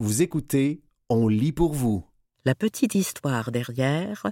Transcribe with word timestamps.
Vous 0.00 0.22
écoutez 0.22 0.80
On 1.08 1.26
lit 1.26 1.50
pour 1.50 1.74
vous. 1.74 2.06
La 2.44 2.54
petite 2.54 2.94
histoire 2.94 3.50
derrière 3.50 4.28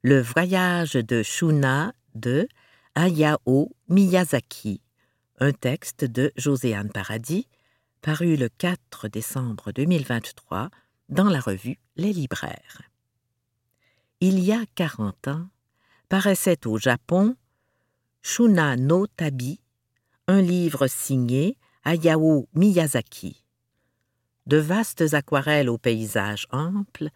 Le 0.00 0.22
voyage 0.22 0.94
de 0.94 1.22
Shuna 1.22 1.92
de 2.14 2.48
Hayao 2.94 3.76
Miyazaki, 3.90 4.80
un 5.38 5.52
texte 5.52 6.06
de 6.06 6.32
Joséanne 6.38 6.90
Paradis, 6.90 7.46
paru 8.00 8.36
le 8.36 8.48
4 8.48 9.08
décembre 9.08 9.70
2023 9.72 10.70
dans 11.10 11.28
la 11.28 11.40
revue 11.40 11.78
Les 11.96 12.14
Libraires. 12.14 12.80
Il 14.20 14.38
y 14.38 14.50
a 14.50 14.64
40 14.76 15.28
ans, 15.28 15.46
paraissait 16.08 16.66
au 16.66 16.78
Japon 16.78 17.36
Shuna 18.22 18.78
no 18.78 19.06
Tabi, 19.06 19.60
un 20.26 20.40
livre 20.40 20.86
signé 20.86 21.58
Hayao 21.84 22.48
Miyazaki. 22.54 23.41
De 24.46 24.56
vastes 24.56 25.14
aquarelles 25.14 25.68
aux 25.68 25.78
paysages 25.78 26.46
amples, 26.50 27.10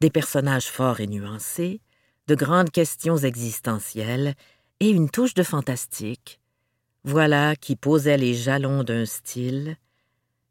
des 0.00 0.10
personnages 0.10 0.66
forts 0.66 1.00
et 1.00 1.06
nuancés, 1.06 1.80
de 2.26 2.34
grandes 2.34 2.70
questions 2.70 3.18
existentielles 3.18 4.34
et 4.80 4.90
une 4.90 5.10
touche 5.10 5.34
de 5.34 5.42
fantastique, 5.42 6.40
voilà 7.04 7.56
qui 7.56 7.76
posait 7.76 8.16
les 8.16 8.34
jalons 8.34 8.84
d'un 8.84 9.06
style 9.06 9.76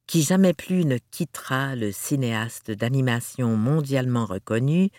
qui 0.06 0.24
jamais 0.24 0.54
plus 0.54 0.84
ne 0.84 0.98
quittera 0.98 1.76
le 1.76 1.94
cinéaste 1.94 2.70
d'animation 2.70 3.56
mondialement 3.56 4.26
reconnu, 4.26 4.90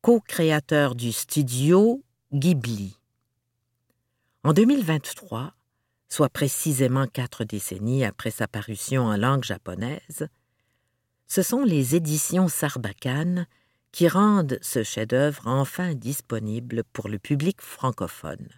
co-créateur 0.00 0.94
du 0.94 1.10
studio 1.10 2.04
Ghibli. 2.32 2.96
En 4.44 4.52
2023, 4.52 5.54
soit 6.08 6.28
précisément 6.28 7.08
quatre 7.08 7.42
décennies 7.42 8.04
après 8.04 8.30
sa 8.30 8.46
parution 8.46 9.06
en 9.06 9.16
langue 9.16 9.42
japonaise, 9.42 10.28
ce 11.26 11.42
sont 11.42 11.64
les 11.64 11.96
éditions 11.96 12.48
Sarbacane 12.48 13.46
qui 13.92 14.08
rendent 14.08 14.58
ce 14.60 14.82
chef-d'œuvre 14.82 15.46
enfin 15.46 15.94
disponible 15.94 16.82
pour 16.92 17.08
le 17.08 17.18
public 17.18 17.60
francophone. 17.60 18.48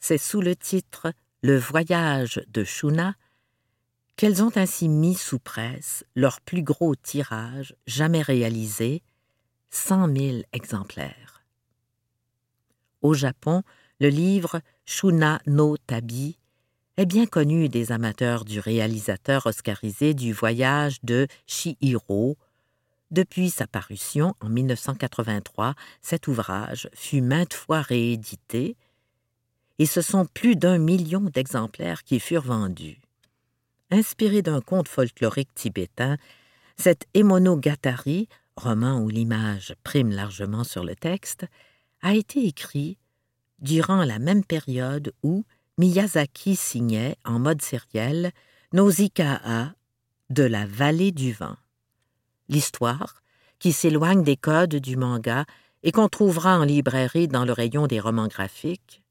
C'est 0.00 0.18
sous 0.18 0.40
le 0.40 0.56
titre 0.56 1.12
Le 1.42 1.58
voyage 1.58 2.40
de 2.48 2.64
Shuna 2.64 3.14
qu'elles 4.16 4.42
ont 4.42 4.52
ainsi 4.56 4.88
mis 4.88 5.14
sous 5.14 5.38
presse 5.38 6.04
leur 6.14 6.40
plus 6.40 6.62
gros 6.62 6.94
tirage 6.94 7.74
jamais 7.86 8.22
réalisé, 8.22 9.02
cent 9.70 10.06
mille 10.06 10.44
exemplaires. 10.52 11.44
Au 13.00 13.14
Japon, 13.14 13.62
le 14.00 14.08
livre 14.08 14.60
Shuna 14.84 15.40
no 15.46 15.76
Tabi 15.76 16.38
est 16.96 17.06
bien 17.06 17.26
connu 17.26 17.68
des 17.68 17.90
amateurs 17.90 18.44
du 18.44 18.60
réalisateur 18.60 19.46
oscarisé 19.46 20.14
du 20.14 20.32
voyage 20.32 20.98
de 21.02 21.26
Chihiro. 21.46 22.36
Depuis 23.10 23.50
sa 23.50 23.66
parution 23.66 24.34
en 24.40 24.48
1983, 24.48 25.74
cet 26.02 26.28
ouvrage 26.28 26.88
fut 26.94 27.22
maintes 27.22 27.54
fois 27.54 27.80
réédité 27.80 28.76
et 29.78 29.86
ce 29.86 30.02
sont 30.02 30.26
plus 30.26 30.54
d'un 30.54 30.78
million 30.78 31.20
d'exemplaires 31.20 32.04
qui 32.04 32.20
furent 32.20 32.42
vendus. 32.42 33.00
Inspiré 33.90 34.42
d'un 34.42 34.60
conte 34.60 34.88
folklorique 34.88 35.54
tibétain, 35.54 36.16
cet 36.76 37.06
Emonogatari, 37.14 38.28
roman 38.56 39.00
où 39.00 39.08
l'image 39.08 39.74
prime 39.82 40.10
largement 40.10 40.64
sur 40.64 40.84
le 40.84 40.94
texte, 40.94 41.46
a 42.02 42.14
été 42.14 42.46
écrit 42.46 42.98
durant 43.60 44.04
la 44.04 44.18
même 44.18 44.44
période 44.44 45.12
où 45.22 45.44
Miyazaki 45.78 46.54
signait 46.54 47.16
en 47.24 47.38
mode 47.38 47.62
sériel 47.62 48.32
Nausicaa 48.72 49.72
de 50.28 50.42
la 50.42 50.66
vallée 50.66 51.12
du 51.12 51.32
vent. 51.32 51.56
L'histoire, 52.48 53.22
qui 53.58 53.72
s'éloigne 53.72 54.22
des 54.22 54.36
codes 54.36 54.76
du 54.76 54.96
manga 54.96 55.46
et 55.82 55.92
qu'on 55.92 56.08
trouvera 56.08 56.58
en 56.58 56.64
librairie 56.64 57.28
dans 57.28 57.44
le 57.44 57.52
rayon 57.52 57.86
des 57.86 58.00
romans 58.00 58.28
graphiques, 58.28 59.02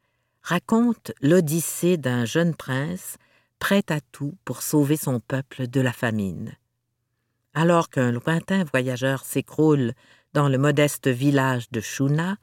raconte 0.43 1.11
l'odyssée 1.21 1.97
d'un 1.97 2.25
jeune 2.25 2.55
prince 2.55 3.17
prêt 3.59 3.83
à 3.89 3.99
tout 4.11 4.35
pour 4.45 4.61
sauver 4.61 4.97
son 4.97 5.19
peuple 5.19 5.67
de 5.67 5.81
la 5.81 5.93
famine. 5.93 6.55
Alors 7.53 7.89
qu'un 7.89 8.11
lointain 8.11 8.63
voyageur 8.63 9.25
s'écroule 9.25 9.93
dans 10.33 10.47
le 10.47 10.57
modeste 10.57 11.07
village 11.07 11.69
de 11.71 11.81
Shuna, 11.81 12.37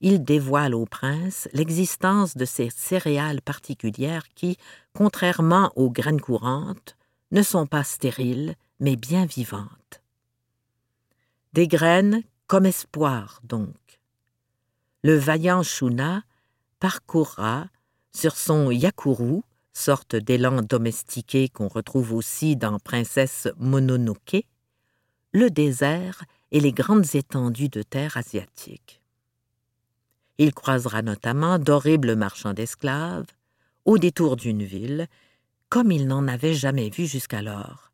il 0.00 0.22
dévoile 0.24 0.74
au 0.74 0.86
prince 0.86 1.48
l'existence 1.52 2.36
de 2.36 2.44
ces 2.44 2.70
céréales 2.70 3.42
particulières 3.42 4.28
qui, 4.34 4.56
contrairement 4.94 5.72
aux 5.76 5.90
graines 5.90 6.20
courantes, 6.20 6.96
ne 7.30 7.42
sont 7.42 7.66
pas 7.66 7.84
stériles, 7.84 8.54
mais 8.80 8.96
bien 8.96 9.26
vivantes. 9.26 10.02
Des 11.52 11.68
graines 11.68 12.22
comme 12.46 12.66
espoir, 12.66 13.40
donc. 13.44 13.74
Le 15.02 15.16
vaillant 15.16 15.62
Shuna 15.62 16.22
parcourra 16.80 17.66
sur 18.12 18.36
son 18.36 18.70
yakuru, 18.70 19.42
sorte 19.72 20.16
d'élan 20.16 20.62
domestiqué 20.62 21.48
qu'on 21.48 21.68
retrouve 21.68 22.12
aussi 22.12 22.56
dans 22.56 22.78
Princesse 22.78 23.48
Mononoke, 23.58 24.44
le 25.32 25.50
désert 25.50 26.24
et 26.50 26.60
les 26.60 26.72
grandes 26.72 27.14
étendues 27.14 27.68
de 27.68 27.82
terre 27.82 28.16
asiatiques. 28.16 29.00
Il 30.38 30.54
croisera 30.54 31.02
notamment 31.02 31.58
d'horribles 31.58 32.14
marchands 32.14 32.54
d'esclaves, 32.54 33.26
au 33.84 33.98
détour 33.98 34.36
d'une 34.36 34.62
ville, 34.62 35.08
comme 35.68 35.90
il 35.90 36.06
n'en 36.06 36.28
avait 36.28 36.54
jamais 36.54 36.90
vu 36.90 37.06
jusqu'alors. 37.06 37.90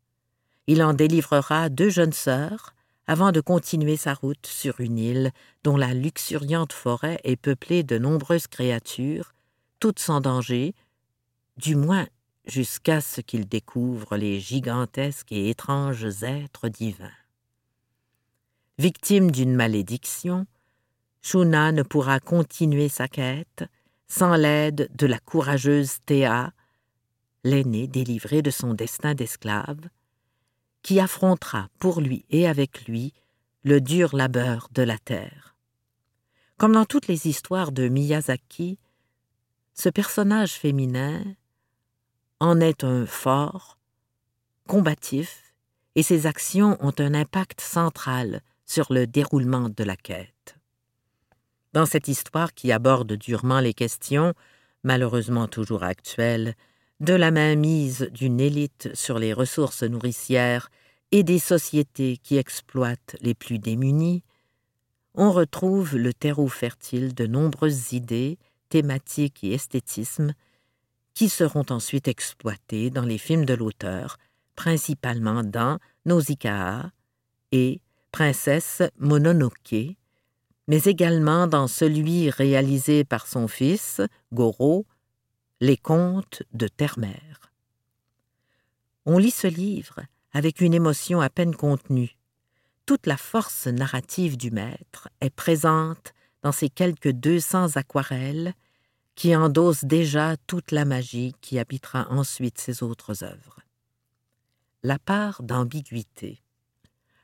Il 0.67 0.83
en 0.83 0.93
délivrera 0.93 1.69
deux 1.69 1.89
jeunes 1.89 2.13
sœurs, 2.13 2.73
avant 3.07 3.31
de 3.31 3.41
continuer 3.41 3.97
sa 3.97 4.13
route 4.13 4.47
sur 4.47 4.79
une 4.79 4.97
île 4.97 5.31
dont 5.63 5.77
la 5.77 5.93
luxuriante 5.93 6.73
forêt 6.73 7.19
est 7.23 7.35
peuplée 7.35 7.83
de 7.83 7.97
nombreuses 7.97 8.47
créatures, 8.47 9.33
toutes 9.79 9.99
sans 9.99 10.21
danger, 10.21 10.73
du 11.57 11.75
moins 11.75 12.07
jusqu'à 12.45 13.01
ce 13.01 13.21
qu'il 13.21 13.47
découvre 13.47 14.17
les 14.17 14.39
gigantesques 14.39 15.31
et 15.31 15.49
étranges 15.49 16.23
êtres 16.23 16.69
divins. 16.69 17.09
Victime 18.77 19.31
d'une 19.31 19.55
malédiction, 19.55 20.45
Shuna 21.25 21.71
ne 21.71 21.81
pourra 21.81 22.19
continuer 22.19 22.87
sa 22.87 23.07
quête 23.07 23.63
sans 24.07 24.35
l'aide 24.35 24.91
de 24.93 25.07
la 25.07 25.17
courageuse 25.17 25.97
Théa, 26.05 26.53
l'aînée 27.43 27.87
délivrée 27.87 28.43
de 28.43 28.51
son 28.51 28.75
destin 28.75 29.15
d'esclave, 29.15 29.89
qui 30.83 30.99
affrontera 30.99 31.69
pour 31.79 31.99
lui 31.99 32.25
et 32.29 32.47
avec 32.47 32.85
lui 32.85 33.11
le 33.63 33.81
dur 33.81 34.15
labeur 34.15 34.67
de 34.71 34.83
la 34.83 34.99
terre. 34.99 35.55
Comme 36.57 36.73
dans 36.73 36.85
toutes 36.85 37.07
les 37.07 37.27
histoires 37.27 37.71
de 37.71 37.87
Miyazaki, 37.87 38.77
ce 39.73 39.89
personnage 39.89 40.51
féminin 40.51 41.23
en 42.39 42.59
est 42.59 42.83
un 42.83 43.07
fort, 43.07 43.79
combatif, 44.67 45.55
et 45.95 46.03
ses 46.03 46.27
actions 46.27 46.77
ont 46.81 46.93
un 46.99 47.15
impact 47.15 47.61
central 47.61 48.41
sur 48.67 48.93
le 48.93 49.07
déroulement 49.07 49.69
de 49.69 49.83
la 49.83 49.95
quête. 49.95 50.54
Dans 51.75 51.85
cette 51.85 52.07
histoire 52.07 52.53
qui 52.53 52.71
aborde 52.71 53.11
durement 53.17 53.59
les 53.59 53.73
questions, 53.73 54.33
malheureusement 54.83 55.49
toujours 55.49 55.83
actuelles, 55.83 56.55
de 57.01 57.13
la 57.13 57.31
mainmise 57.31 58.09
d'une 58.13 58.39
élite 58.39 58.89
sur 58.93 59.19
les 59.19 59.33
ressources 59.33 59.83
nourricières 59.83 60.69
et 61.11 61.23
des 61.23 61.37
sociétés 61.37 62.15
qui 62.15 62.37
exploitent 62.37 63.17
les 63.19 63.33
plus 63.33 63.59
démunis, 63.59 64.23
on 65.15 65.33
retrouve 65.33 65.97
le 65.97 66.13
terreau 66.13 66.47
fertile 66.47 67.13
de 67.13 67.27
nombreuses 67.27 67.91
idées, 67.91 68.37
thématiques 68.69 69.43
et 69.43 69.51
esthétismes 69.51 70.33
qui 71.13 71.27
seront 71.27 71.65
ensuite 71.71 72.07
exploités 72.07 72.89
dans 72.89 73.03
les 73.03 73.17
films 73.17 73.43
de 73.43 73.53
l'auteur, 73.53 74.15
principalement 74.55 75.43
dans 75.43 75.79
Nausicaa 76.05 76.89
et 77.51 77.81
Princesse 78.13 78.81
Mononoke, 78.97 79.97
mais 80.67 80.83
également 80.83 81.47
dans 81.47 81.67
celui 81.67 82.29
réalisé 82.29 83.03
par 83.03 83.27
son 83.27 83.47
fils, 83.47 84.01
Goro, 84.33 84.85
Les 85.61 85.77
Contes 85.77 86.43
de 86.53 86.67
Terre-Mère. 86.67 87.51
On 89.05 89.17
lit 89.17 89.31
ce 89.31 89.47
livre 89.47 90.01
avec 90.33 90.61
une 90.61 90.73
émotion 90.73 91.21
à 91.21 91.29
peine 91.29 91.55
contenue. 91.55 92.17
Toute 92.85 93.07
la 93.07 93.17
force 93.17 93.67
narrative 93.67 94.37
du 94.37 94.51
maître 94.51 95.09
est 95.21 95.29
présente 95.29 96.13
dans 96.41 96.51
ces 96.51 96.69
quelques 96.69 97.11
deux 97.11 97.39
cents 97.39 97.75
aquarelles 97.75 98.53
qui 99.15 99.35
endossent 99.35 99.85
déjà 99.85 100.35
toute 100.45 100.71
la 100.71 100.85
magie 100.85 101.33
qui 101.41 101.57
habitera 101.57 102.07
ensuite 102.09 102.59
ses 102.59 102.83
autres 102.83 103.23
œuvres. 103.23 103.61
La 104.83 104.99
part 104.99 105.41
d'ambiguïté. 105.41 106.41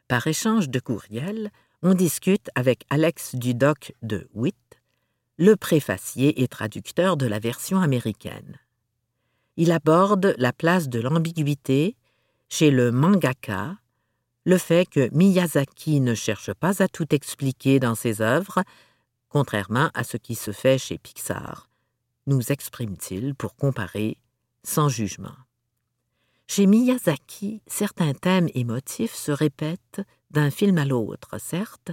Par 0.08 0.26
échange 0.26 0.70
de 0.70 0.80
courriels, 0.80 1.52
on 1.84 1.94
discute 1.94 2.50
avec 2.56 2.86
Alex 2.90 3.36
Dudoc 3.36 3.94
de 4.02 4.30
Witt, 4.34 4.56
le 5.38 5.56
préfacier 5.56 6.42
et 6.44 6.48
traducteur 6.48 7.18
de 7.18 7.26
la 7.26 7.40
version 7.40 7.80
américaine. 7.82 8.60
Il 9.58 9.72
aborde 9.72 10.36
la 10.38 10.54
place 10.54 10.90
de 10.90 11.00
l'ambiguïté 11.00 11.96
chez 12.50 12.72
le 12.72 12.92
mangaka 12.92 13.78
le 14.44 14.58
fait 14.58 14.90
que 14.90 15.10
Miyazaki 15.14 16.00
ne 16.00 16.16
cherche 16.16 16.54
pas 16.54 16.82
à 16.82 16.88
tout 16.88 17.14
expliquer 17.14 17.80
dans 17.80 17.96
ses 17.96 18.22
œuvres, 18.22 18.64
contrairement 19.30 19.92
à 19.94 20.04
ce 20.04 20.18
qui 20.18 20.36
se 20.36 20.52
fait 20.52 20.80
chez 20.80 20.98
Pixar, 20.98 21.70
nous 22.26 22.52
exprime-t-il 22.52 23.36
pour 23.36 23.56
comparer 23.56 24.18
sans 24.64 24.90
jugement. 24.90 25.36
Chez 26.48 26.66
Miyazaki, 26.66 27.62
certains 27.68 28.14
thèmes 28.14 28.50
et 28.54 28.64
motifs 28.64 29.14
se 29.16 29.32
répètent 29.32 30.02
d'un 30.32 30.52
film 30.52 30.78
à 30.78 30.86
l'autre, 30.86 31.38
certes, 31.40 31.92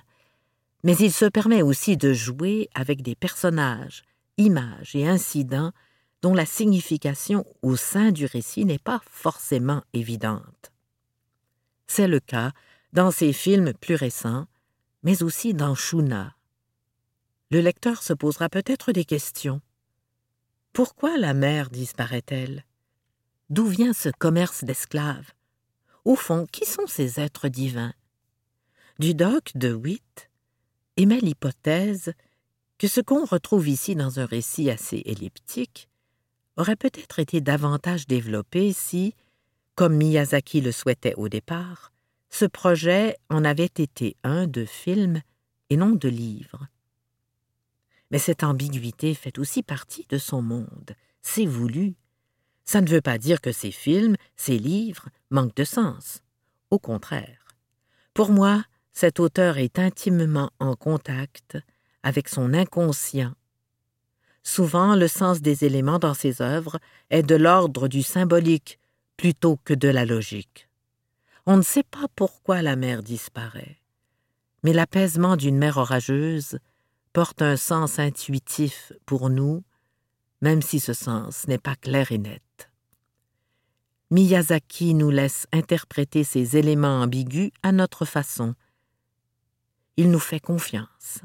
mais 0.85 0.97
il 0.97 1.13
se 1.13 1.25
permet 1.25 1.63
aussi 1.63 1.97
de 1.97 2.13
jouer 2.13 2.69
avec 2.75 3.03
des 3.03 3.15
personnages, 3.15 4.03
images 4.37 4.95
et 4.95 5.07
incidents 5.09 5.73
dont 6.23 6.35
la 6.35 6.47
signification 6.47 7.45
au 7.63 7.77
sein 7.77 8.11
du 8.11 8.27
récit 8.27 8.65
n'est 8.65 8.79
pas 8.79 9.01
forcément 9.11 9.83
évidente. 9.93 10.73
C'est 11.87 12.09
le 12.09 12.21
cas 12.21 12.53
dans 12.93 13.11
ses 13.11 13.33
films 13.33 13.73
plus 13.75 13.95
récents, 13.95 14.47
mais 15.03 15.23
aussi 15.23 15.55
dans 15.55 15.75
Shuna. 15.75 16.35
Le 17.51 17.61
lecteur 17.61 18.03
se 18.03 18.13
posera 18.13 18.49
peut-être 18.49 18.93
des 18.93 19.05
questions. 19.05 19.61
Pourquoi 20.73 21.17
la 21.17 21.35
mère 21.35 21.71
disparaît-elle? 21.71 22.65
D'où 23.49 23.67
vient 23.67 23.93
ce 23.93 24.11
commerce 24.11 24.65
d'esclaves? 24.65 25.33
Au 26.05 26.15
fond, 26.15 26.47
qui 26.51 26.67
sont 26.67 26.87
ces 26.87 27.21
êtres 27.21 27.49
divins? 27.49 27.95
Dudoc 28.99 29.53
de 29.55 29.73
Witt 29.73 30.29
émet 30.97 31.21
l'hypothèse 31.21 32.15
que 32.79 32.89
ce 32.89 33.01
qu'on 33.01 33.25
retrouve 33.25 33.69
ici 33.69 33.95
dans 33.95 34.19
un 34.19 34.27
récit 34.27 34.71
assez 34.71 35.03
elliptique 35.05 35.89
aurait 36.57 36.75
peut-être 36.75 37.21
été 37.21 37.41
davantage 37.41 38.09
développé 38.09 38.73
si, 38.73 39.15
comme 39.77 39.95
Miyazaki 39.95 40.61
le 40.61 40.73
souhaitait 40.73 41.15
au 41.15 41.29
départ, 41.29 41.93
ce 42.29 42.45
projet 42.45 43.17
en 43.29 43.45
avait 43.45 43.67
été 43.67 44.17
un 44.25 44.49
de 44.49 44.65
film 44.65 45.23
et 45.71 45.77
non 45.77 45.91
de 45.91 46.09
livre. 46.09 46.67
Mais 48.11 48.19
cette 48.19 48.43
ambiguïté 48.43 49.15
fait 49.15 49.39
aussi 49.39 49.63
partie 49.63 50.07
de 50.09 50.19
son 50.19 50.43
monde, 50.43 50.97
c'est 51.23 51.47
voulu. 51.47 51.95
Ça 52.65 52.81
ne 52.81 52.89
veut 52.89 53.01
pas 53.01 53.19
dire 53.19 53.41
que 53.41 53.53
ces 53.53 53.71
films, 53.71 54.17
ces 54.35 54.59
livres 54.59 55.09
manquent 55.31 55.55
de 55.55 55.65
sens. 55.65 56.21
Au 56.73 56.81
contraire. 56.81 57.47
Pour 58.13 58.31
moi, 58.31 58.65
cet 58.99 59.21
auteur 59.21 59.59
est 59.59 59.79
intimement 59.79 60.51
en 60.59 60.75
contact 60.75 61.57
avec 62.03 62.29
son 62.29 62.53
inconscient. 62.53 63.33
Souvent, 64.43 64.97
le 64.97 65.07
sens 65.07 65.41
des 65.41 65.65
éléments 65.65 66.01
dans 66.01 66.15
ses 66.15 66.43
œuvres 66.43 66.81
est 67.11 67.23
de 67.23 67.37
l'ordre 67.37 67.87
du 67.87 68.03
symbolique 68.03 68.81
plutôt 69.17 69.57
que 69.65 69.73
de 69.73 69.87
la 69.87 70.05
logique. 70.05 70.69
On 71.47 71.57
ne 71.57 71.63
sait 71.63 71.85
pas 71.85 72.07
pourquoi 72.17 72.61
la 72.61 72.75
mer 72.75 73.05
disparaît, 73.05 73.79
mais 74.65 74.73
l'apaisement 74.73 75.37
d'une 75.37 75.59
mer 75.59 75.77
orageuse 75.77 76.59
porte 77.13 77.41
un 77.41 77.57
sens 77.57 78.01
intuitif 78.01 78.93
pour 79.07 79.31
nous, 79.31 79.63
même 80.41 80.61
si 80.61 80.81
ce 80.81 80.93
sens 80.93 81.47
n'est 81.47 81.59
pas 81.59 81.77
clair 81.77 82.11
et 82.11 82.19
net. 82.19 82.69
Miyazaki 84.11 84.95
nous 84.95 85.11
laisse 85.11 85.47
interpréter 85.53 86.25
ces 86.25 86.57
éléments 86.57 87.03
ambigus 87.03 87.53
à 87.63 87.71
notre 87.71 88.05
façon, 88.05 88.57
il 89.99 90.13
nous 90.13 90.21
fait 90.21 90.39
confiance. 90.39 91.23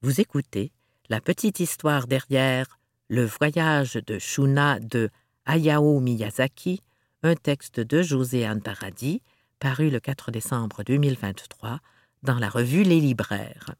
Vous 0.00 0.20
écoutez 0.20 0.70
la 1.08 1.20
petite 1.20 1.58
histoire 1.58 2.06
derrière 2.06 2.78
Le 3.08 3.26
voyage 3.26 3.94
de 3.94 4.20
Shuna 4.20 4.78
de 4.78 5.10
Hayao 5.44 5.98
Miyazaki, 5.98 6.84
un 7.24 7.34
texte 7.34 7.80
de 7.80 8.00
José 8.00 8.48
Paradis, 8.62 9.22
paru 9.58 9.90
le 9.90 9.98
4 9.98 10.30
décembre 10.30 10.84
2023 10.84 11.80
dans 12.22 12.38
la 12.38 12.48
revue 12.48 12.84
Les 12.84 13.00
Libraires. 13.00 13.74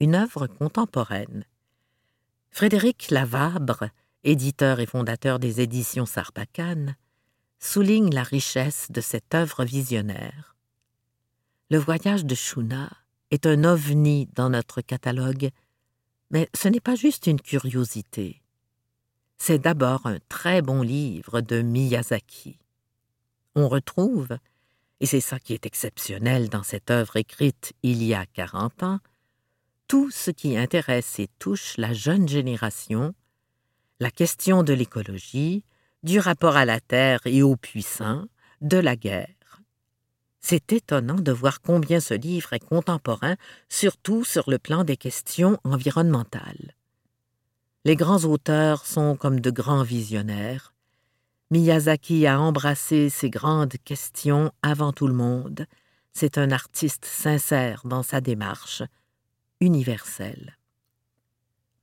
Une 0.00 0.16
œuvre 0.16 0.48
contemporaine. 0.48 1.44
Frédéric 2.50 3.12
Lavabre, 3.12 3.88
éditeur 4.24 4.80
et 4.80 4.86
fondateur 4.86 5.38
des 5.38 5.60
éditions 5.60 6.06
Sarbacane, 6.06 6.96
souligne 7.60 8.12
la 8.12 8.24
richesse 8.24 8.90
de 8.90 9.00
cette 9.00 9.32
œuvre 9.32 9.64
visionnaire. 9.64 10.56
Le 11.72 11.78
voyage 11.78 12.24
de 12.24 12.34
Shuna 12.34 12.90
est 13.30 13.46
un 13.46 13.62
ovni 13.62 14.28
dans 14.34 14.50
notre 14.50 14.80
catalogue, 14.80 15.50
mais 16.32 16.48
ce 16.52 16.66
n'est 16.66 16.80
pas 16.80 16.96
juste 16.96 17.28
une 17.28 17.40
curiosité. 17.40 18.42
C'est 19.38 19.60
d'abord 19.60 20.04
un 20.04 20.18
très 20.28 20.62
bon 20.62 20.82
livre 20.82 21.40
de 21.40 21.62
Miyazaki. 21.62 22.58
On 23.54 23.68
retrouve, 23.68 24.36
et 24.98 25.06
c'est 25.06 25.20
ça 25.20 25.38
qui 25.38 25.54
est 25.54 25.64
exceptionnel 25.64 26.48
dans 26.48 26.64
cette 26.64 26.90
œuvre 26.90 27.14
écrite 27.14 27.72
il 27.84 28.02
y 28.02 28.14
a 28.14 28.26
quarante 28.26 28.82
ans, 28.82 28.98
tout 29.86 30.10
ce 30.10 30.32
qui 30.32 30.56
intéresse 30.56 31.20
et 31.20 31.28
touche 31.38 31.76
la 31.78 31.92
jeune 31.92 32.28
génération, 32.28 33.14
la 34.00 34.10
question 34.10 34.64
de 34.64 34.72
l'écologie, 34.72 35.62
du 36.02 36.18
rapport 36.18 36.56
à 36.56 36.64
la 36.64 36.80
terre 36.80 37.20
et 37.26 37.44
aux 37.44 37.56
puissants, 37.56 38.24
de 38.60 38.76
la 38.76 38.96
guerre. 38.96 39.39
C'est 40.40 40.72
étonnant 40.72 41.16
de 41.16 41.32
voir 41.32 41.60
combien 41.60 42.00
ce 42.00 42.14
livre 42.14 42.52
est 42.54 42.64
contemporain, 42.64 43.36
surtout 43.68 44.24
sur 44.24 44.50
le 44.50 44.58
plan 44.58 44.84
des 44.84 44.96
questions 44.96 45.58
environnementales. 45.64 46.74
Les 47.84 47.96
grands 47.96 48.24
auteurs 48.24 48.86
sont 48.86 49.16
comme 49.16 49.40
de 49.40 49.50
grands 49.50 49.82
visionnaires. 49.82 50.74
Miyazaki 51.50 52.26
a 52.26 52.40
embrassé 52.40 53.10
ces 53.10 53.30
grandes 53.30 53.76
questions 53.84 54.52
avant 54.62 54.92
tout 54.92 55.06
le 55.06 55.14
monde. 55.14 55.66
C'est 56.12 56.38
un 56.38 56.50
artiste 56.50 57.04
sincère 57.04 57.82
dans 57.84 58.02
sa 58.02 58.20
démarche, 58.20 58.82
universelle. 59.60 60.56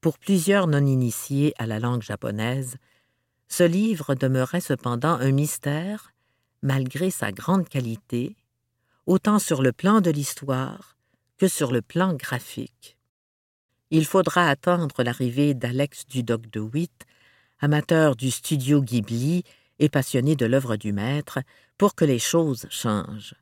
Pour 0.02 0.20
plusieurs 0.20 0.68
non-initiés 0.68 1.54
à 1.58 1.66
la 1.66 1.80
langue 1.80 2.04
japonaise, 2.04 2.78
ce 3.48 3.64
livre 3.64 4.16
demeurait 4.16 4.62
cependant 4.62 5.14
un 5.14 5.32
mystère, 5.32 6.14
malgré 6.62 7.12
sa 7.12 7.32
grande 7.32 7.68
qualité 7.68 8.36
autant 9.08 9.40
sur 9.40 9.62
le 9.62 9.72
plan 9.72 10.02
de 10.02 10.12
l'histoire 10.12 10.98
que 11.38 11.48
sur 11.48 11.72
le 11.72 11.82
plan 11.82 12.14
graphique. 12.14 12.98
Il 13.90 14.06
faudra 14.06 14.50
attendre 14.50 15.02
l'arrivée 15.02 15.54
d'Alex 15.54 16.06
Dudoc 16.08 16.50
de 16.52 16.60
Witt, 16.60 17.06
amateur 17.60 18.18
du 18.18 18.30
studio 18.30 18.82
Ghibli 18.82 19.44
et 19.80 19.88
passionné 19.88 20.36
de 20.36 20.46
l'œuvre 20.46 20.76
du 20.76 20.92
maître, 20.92 21.40
pour 21.78 21.96
que 21.96 22.04
les 22.04 22.20
choses 22.20 22.68
changent. 22.70 23.36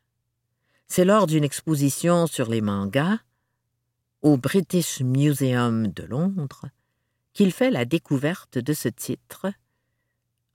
C'est 0.88 1.06
lors 1.06 1.26
d'une 1.26 1.44
exposition 1.44 2.28
sur 2.28 2.48
les 2.48 2.62
mangas, 2.62 3.18
au 4.22 4.38
British 4.38 5.02
Museum 5.02 5.88
de 5.88 6.04
Londres, 6.04 6.66
qu'il 7.34 7.52
fait 7.52 7.72
la 7.72 7.86
découverte 7.86 8.60
de 8.60 8.74
ce 8.74 8.90
titre 8.90 9.48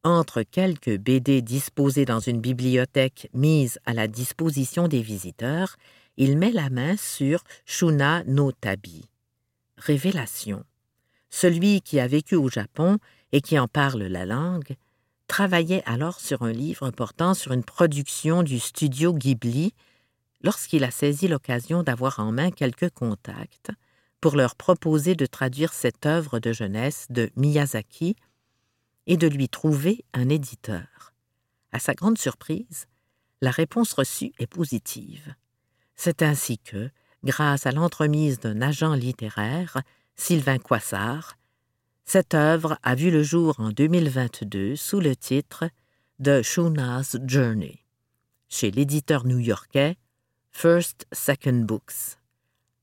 entre 0.05 0.43
quelques 0.43 0.97
BD 0.97 1.43
disposés 1.43 2.05
dans 2.05 2.21
une 2.21 2.41
bibliothèque 2.41 3.29
mise 3.35 3.79
à 3.85 3.93
la 3.93 4.09
disposition 4.09 4.89
des 4.89 5.03
visiteurs, 5.03 5.77
il 6.17 6.39
met 6.39 6.53
la 6.53 6.71
main 6.71 6.97
sur 6.97 7.43
Shuna 7.65 8.25
no 8.25 8.53
Tabi. 8.53 9.05
Révélation. 9.77 10.65
Celui 11.31 11.81
qui 11.81 12.01
a 12.01 12.07
vécu 12.07 12.35
au 12.35 12.49
Japon 12.49 12.99
et 13.33 13.41
qui 13.41 13.59
en 13.59 13.69
parle 13.69 14.03
la 14.03 14.27
langue 14.27 14.77
travaillait 15.29 15.83
alors 15.87 16.21
sur 16.21 16.43
un 16.43 16.53
livre 16.53 16.91
portant 16.91 17.35
sur 17.35 17.53
une 17.53 17.63
production 17.63 18.43
du 18.43 18.59
studio 18.59 19.15
Ghibli 19.15 19.73
lorsqu'il 20.43 20.83
a 20.85 20.91
saisi 20.91 21.29
l'occasion 21.29 21.83
d'avoir 21.83 22.19
en 22.19 22.33
main 22.33 22.51
quelques 22.51 22.91
contacts 22.91 23.71
pour 24.21 24.37
leur 24.37 24.57
proposer 24.57 25.15
de 25.15 25.27
traduire 25.27 25.73
cette 25.73 26.05
œuvre 26.05 26.41
de 26.41 26.53
jeunesse 26.53 27.07
de 27.11 27.31
Miyazaki 27.37 28.17
et 29.11 29.17
de 29.17 29.27
lui 29.27 29.49
trouver 29.49 30.05
un 30.15 30.29
éditeur. 30.29 31.13
À 31.73 31.81
sa 31.81 31.95
grande 31.95 32.17
surprise, 32.17 32.87
la 33.41 33.51
réponse 33.51 33.93
reçue 33.93 34.33
est 34.39 34.47
positive. 34.47 35.35
C'est 35.97 36.23
ainsi 36.23 36.59
que, 36.59 36.91
grâce 37.25 37.67
à 37.67 37.73
l'entremise 37.73 38.39
d'un 38.39 38.63
agent 38.63 38.95
littéraire, 38.95 39.83
Sylvain 40.15 40.59
Coissard, 40.59 41.37
cette 42.05 42.35
œuvre 42.35 42.79
a 42.85 42.95
vu 42.95 43.11
le 43.11 43.25
jour 43.25 43.57
en 43.59 43.71
2022 43.71 44.77
sous 44.77 45.01
le 45.01 45.17
titre 45.17 45.65
de 46.21 46.41
Shuna's 46.41 47.17
Journey, 47.27 47.81
chez 48.49 48.71
l'éditeur 48.71 49.27
new-yorkais 49.27 49.97
First 50.53 51.09
Second 51.11 51.65
Books, 51.65 52.17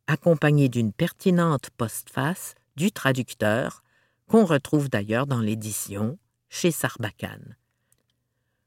accompagnée 0.07 0.67
d'une 0.67 0.91
pertinente 0.91 1.69
postface 1.77 2.53
du 2.75 2.91
traducteur 2.91 3.81
qu'on 4.27 4.46
retrouve 4.46 4.89
d'ailleurs 4.89 5.27
dans 5.27 5.39
l'édition 5.39 6.17
chez 6.50 6.72
Sarbacane. 6.72 7.55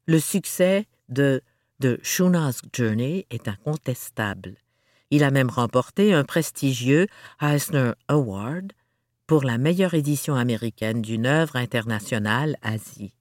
Le 0.07 0.19
succès 0.19 0.87
de 1.09 1.43
The 1.81 2.03
Shuna's 2.03 2.63
Journey 2.73 3.27
est 3.31 3.49
incontestable. 3.49 4.57
Il 5.11 5.25
a 5.25 5.31
même 5.31 5.51
remporté 5.51 6.15
un 6.15 6.25
prestigieux 6.25 7.07
Eisner 7.41 7.93
Award 8.09 8.73
pour 9.27 9.45
la 9.45 9.59
meilleure 9.59 9.95
édition 9.95 10.35
américaine 10.35 11.03
d'une 11.03 11.27
œuvre 11.27 11.57
internationale 11.57 12.57
Asie. 12.63 13.15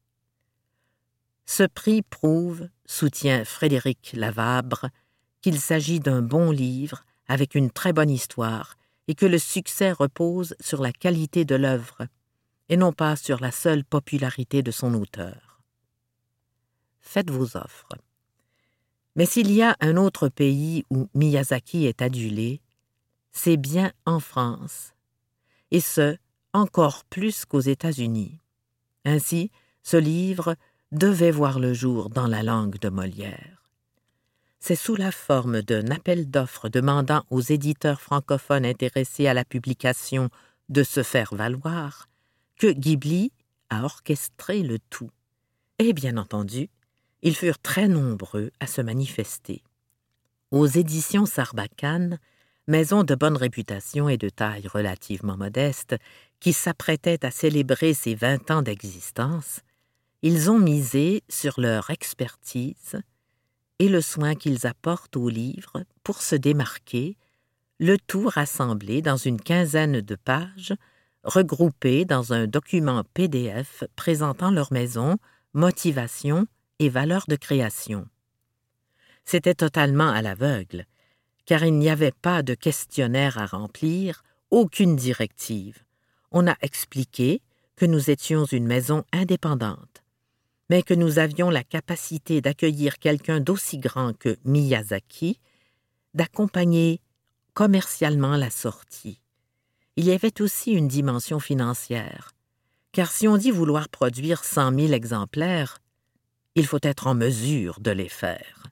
Ce 1.45 1.63
prix 1.63 2.01
prouve, 2.01 2.67
soutient 2.85 3.43
Frédéric 3.45 4.11
Lavabre, 4.13 4.89
qu'il 5.41 5.59
s'agit 5.59 5.99
d'un 5.99 6.21
bon 6.21 6.51
livre 6.51 7.05
avec 7.27 7.55
une 7.55 7.71
très 7.71 7.93
bonne 7.93 8.09
histoire 8.09 8.75
et 9.07 9.15
que 9.15 9.25
le 9.25 9.39
succès 9.39 9.91
repose 9.91 10.55
sur 10.59 10.81
la 10.81 10.91
qualité 10.91 11.45
de 11.45 11.55
l'œuvre 11.55 12.07
et 12.69 12.77
non 12.77 12.93
pas 12.93 13.15
sur 13.15 13.39
la 13.39 13.51
seule 13.51 13.83
popularité 13.83 14.61
de 14.61 14.71
son 14.71 14.93
auteur. 14.93 15.61
Faites 17.01 17.31
vos 17.31 17.57
offres. 17.57 17.89
Mais 19.15 19.25
s'il 19.25 19.51
y 19.51 19.63
a 19.63 19.75
un 19.81 19.97
autre 19.97 20.29
pays 20.29 20.85
où 20.91 21.09
Miyazaki 21.15 21.85
est 21.85 22.01
adulé, 22.01 22.61
c'est 23.31 23.57
bien 23.57 23.91
en 24.05 24.19
France, 24.19 24.93
et 25.71 25.81
ce, 25.81 26.17
encore 26.53 27.03
plus 27.05 27.45
qu'aux 27.45 27.59
États-Unis. 27.59 28.39
Ainsi, 29.05 29.51
ce 29.83 29.97
livre 29.97 30.55
devait 30.91 31.31
voir 31.31 31.59
le 31.59 31.73
jour 31.73 32.09
dans 32.09 32.27
la 32.27 32.43
langue 32.43 32.79
de 32.79 32.89
Molière. 32.89 33.63
C'est 34.59 34.75
sous 34.75 34.95
la 34.95 35.11
forme 35.11 35.61
d'un 35.61 35.89
appel 35.89 36.29
d'offres 36.29 36.69
demandant 36.69 37.23
aux 37.29 37.41
éditeurs 37.41 38.01
francophones 38.01 38.65
intéressés 38.65 39.27
à 39.27 39.33
la 39.33 39.45
publication 39.45 40.29
de 40.67 40.83
se 40.83 41.01
faire 41.01 41.33
valoir 41.33 42.08
que 42.59 42.67
Ghibli 42.67 43.31
a 43.69 43.83
orchestré 43.83 44.61
le 44.61 44.77
tout. 44.77 45.09
Et 45.79 45.93
bien 45.93 46.17
entendu, 46.17 46.69
ils 47.23 47.35
furent 47.35 47.59
très 47.59 47.87
nombreux 47.87 48.51
à 48.59 48.67
se 48.67 48.81
manifester. 48.81 49.63
Aux 50.51 50.67
éditions 50.67 51.25
Sarbacane, 51.25 52.19
maison 52.67 53.03
de 53.03 53.15
bonne 53.15 53.37
réputation 53.37 54.09
et 54.09 54.17
de 54.17 54.29
taille 54.29 54.67
relativement 54.67 55.37
modeste, 55.37 55.95
qui 56.39 56.53
s'apprêtait 56.53 57.25
à 57.25 57.31
célébrer 57.31 57.93
ses 57.93 58.13
vingt 58.13 58.51
ans 58.51 58.61
d'existence, 58.61 59.61
ils 60.21 60.51
ont 60.51 60.59
misé 60.59 61.23
sur 61.29 61.59
leur 61.59 61.89
expertise 61.89 62.99
et 63.79 63.87
le 63.87 64.01
soin 64.01 64.35
qu'ils 64.35 64.67
apportent 64.67 65.15
au 65.15 65.29
livre 65.29 65.85
pour 66.03 66.21
se 66.21 66.35
démarquer, 66.35 67.15
le 67.79 67.97
tout 67.97 68.27
rassemblé 68.27 69.01
dans 69.01 69.15
une 69.15 69.39
quinzaine 69.39 70.01
de 70.01 70.15
pages, 70.15 70.73
regroupées 71.23 72.05
dans 72.05 72.33
un 72.33 72.47
document 72.47 73.03
PDF 73.13 73.83
présentant 73.95 74.51
leur 74.51 74.71
maison, 74.71 75.17
motivation 75.53 76.47
et 76.79 76.89
valeur 76.89 77.25
de 77.27 77.35
création. 77.35 78.07
C'était 79.25 79.55
totalement 79.55 80.09
à 80.09 80.21
l'aveugle, 80.21 80.85
car 81.45 81.63
il 81.63 81.77
n'y 81.77 81.89
avait 81.89 82.11
pas 82.11 82.41
de 82.41 82.53
questionnaire 82.53 83.37
à 83.37 83.45
remplir, 83.45 84.23
aucune 84.49 84.95
directive. 84.95 85.83
On 86.31 86.47
a 86.47 86.55
expliqué 86.61 87.41
que 87.75 87.85
nous 87.85 88.09
étions 88.09 88.45
une 88.45 88.67
maison 88.67 89.03
indépendante, 89.11 90.03
mais 90.69 90.83
que 90.83 90.93
nous 90.93 91.19
avions 91.19 91.49
la 91.49 91.63
capacité 91.63 92.41
d'accueillir 92.41 92.99
quelqu'un 92.99 93.39
d'aussi 93.39 93.77
grand 93.77 94.17
que 94.17 94.37
Miyazaki, 94.45 95.39
d'accompagner 96.13 97.01
commercialement 97.53 98.35
la 98.35 98.49
sortie. 98.49 99.21
Il 99.99 100.05
y 100.05 100.13
avait 100.13 100.41
aussi 100.41 100.71
une 100.71 100.87
dimension 100.87 101.41
financière, 101.41 102.31
car 102.93 103.11
si 103.11 103.27
on 103.27 103.35
dit 103.35 103.51
vouloir 103.51 103.89
produire 103.89 104.45
cent 104.45 104.71
mille 104.71 104.93
exemplaires, 104.93 105.79
il 106.55 106.65
faut 106.65 106.79
être 106.83 107.07
en 107.07 107.15
mesure 107.15 107.81
de 107.81 107.91
les 107.91 108.07
faire. 108.07 108.63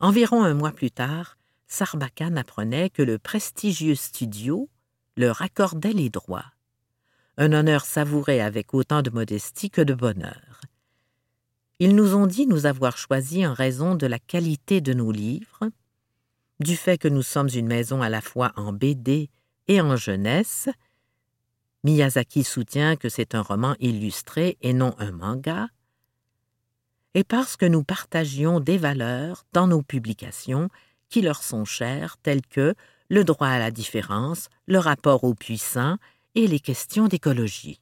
Environ 0.00 0.44
un 0.44 0.52
mois 0.52 0.72
plus 0.72 0.90
tard, 0.90 1.38
Sarbacane 1.66 2.36
apprenait 2.36 2.90
que 2.90 3.00
le 3.00 3.18
prestigieux 3.18 3.94
studio 3.94 4.68
leur 5.16 5.40
accordait 5.40 5.94
les 5.94 6.10
droits. 6.10 6.52
Un 7.38 7.54
honneur 7.54 7.86
savouré 7.86 8.42
avec 8.42 8.74
autant 8.74 9.00
de 9.00 9.08
modestie 9.08 9.70
que 9.70 9.80
de 9.80 9.94
bonheur. 9.94 10.60
Ils 11.78 11.96
nous 11.96 12.14
ont 12.14 12.26
dit 12.26 12.46
nous 12.46 12.66
avoir 12.66 12.98
choisi 12.98 13.46
en 13.46 13.54
raison 13.54 13.94
de 13.94 14.06
la 14.06 14.18
qualité 14.18 14.82
de 14.82 14.92
nos 14.92 15.10
livres, 15.10 15.70
du 16.60 16.76
fait 16.76 16.98
que 16.98 17.08
nous 17.08 17.22
sommes 17.22 17.48
une 17.48 17.66
maison 17.66 18.02
à 18.02 18.10
la 18.10 18.20
fois 18.20 18.52
en 18.56 18.74
BD 18.74 19.30
et 19.68 19.80
en 19.80 19.96
jeunesse. 19.96 20.68
Miyazaki 21.84 22.44
soutient 22.44 22.96
que 22.96 23.08
c'est 23.08 23.34
un 23.34 23.42
roman 23.42 23.74
illustré 23.80 24.56
et 24.60 24.72
non 24.72 24.94
un 24.98 25.10
manga, 25.12 25.68
et 27.14 27.24
parce 27.24 27.56
que 27.56 27.66
nous 27.66 27.84
partagions 27.84 28.60
des 28.60 28.78
valeurs 28.78 29.44
dans 29.52 29.66
nos 29.66 29.82
publications 29.82 30.68
qui 31.08 31.20
leur 31.20 31.42
sont 31.42 31.64
chères, 31.64 32.16
telles 32.22 32.46
que 32.46 32.74
le 33.10 33.24
droit 33.24 33.48
à 33.48 33.58
la 33.58 33.70
différence, 33.70 34.48
le 34.66 34.78
rapport 34.78 35.24
aux 35.24 35.34
puissants 35.34 35.98
et 36.34 36.46
les 36.46 36.60
questions 36.60 37.08
d'écologie. 37.08 37.80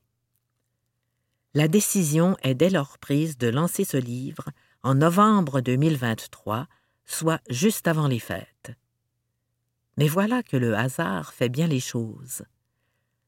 La 1.54 1.68
décision 1.68 2.36
est 2.42 2.54
dès 2.54 2.70
lors 2.70 2.98
prise 2.98 3.38
de 3.38 3.48
lancer 3.48 3.84
ce 3.84 3.96
livre 3.96 4.48
en 4.82 4.96
novembre 4.96 5.60
2023, 5.60 6.66
soit 7.04 7.40
juste 7.48 7.86
avant 7.86 8.08
les 8.08 8.18
fêtes. 8.18 8.72
Mais 10.00 10.08
voilà 10.08 10.42
que 10.42 10.56
le 10.56 10.74
hasard 10.74 11.34
fait 11.34 11.50
bien 11.50 11.66
les 11.66 11.78
choses. 11.78 12.42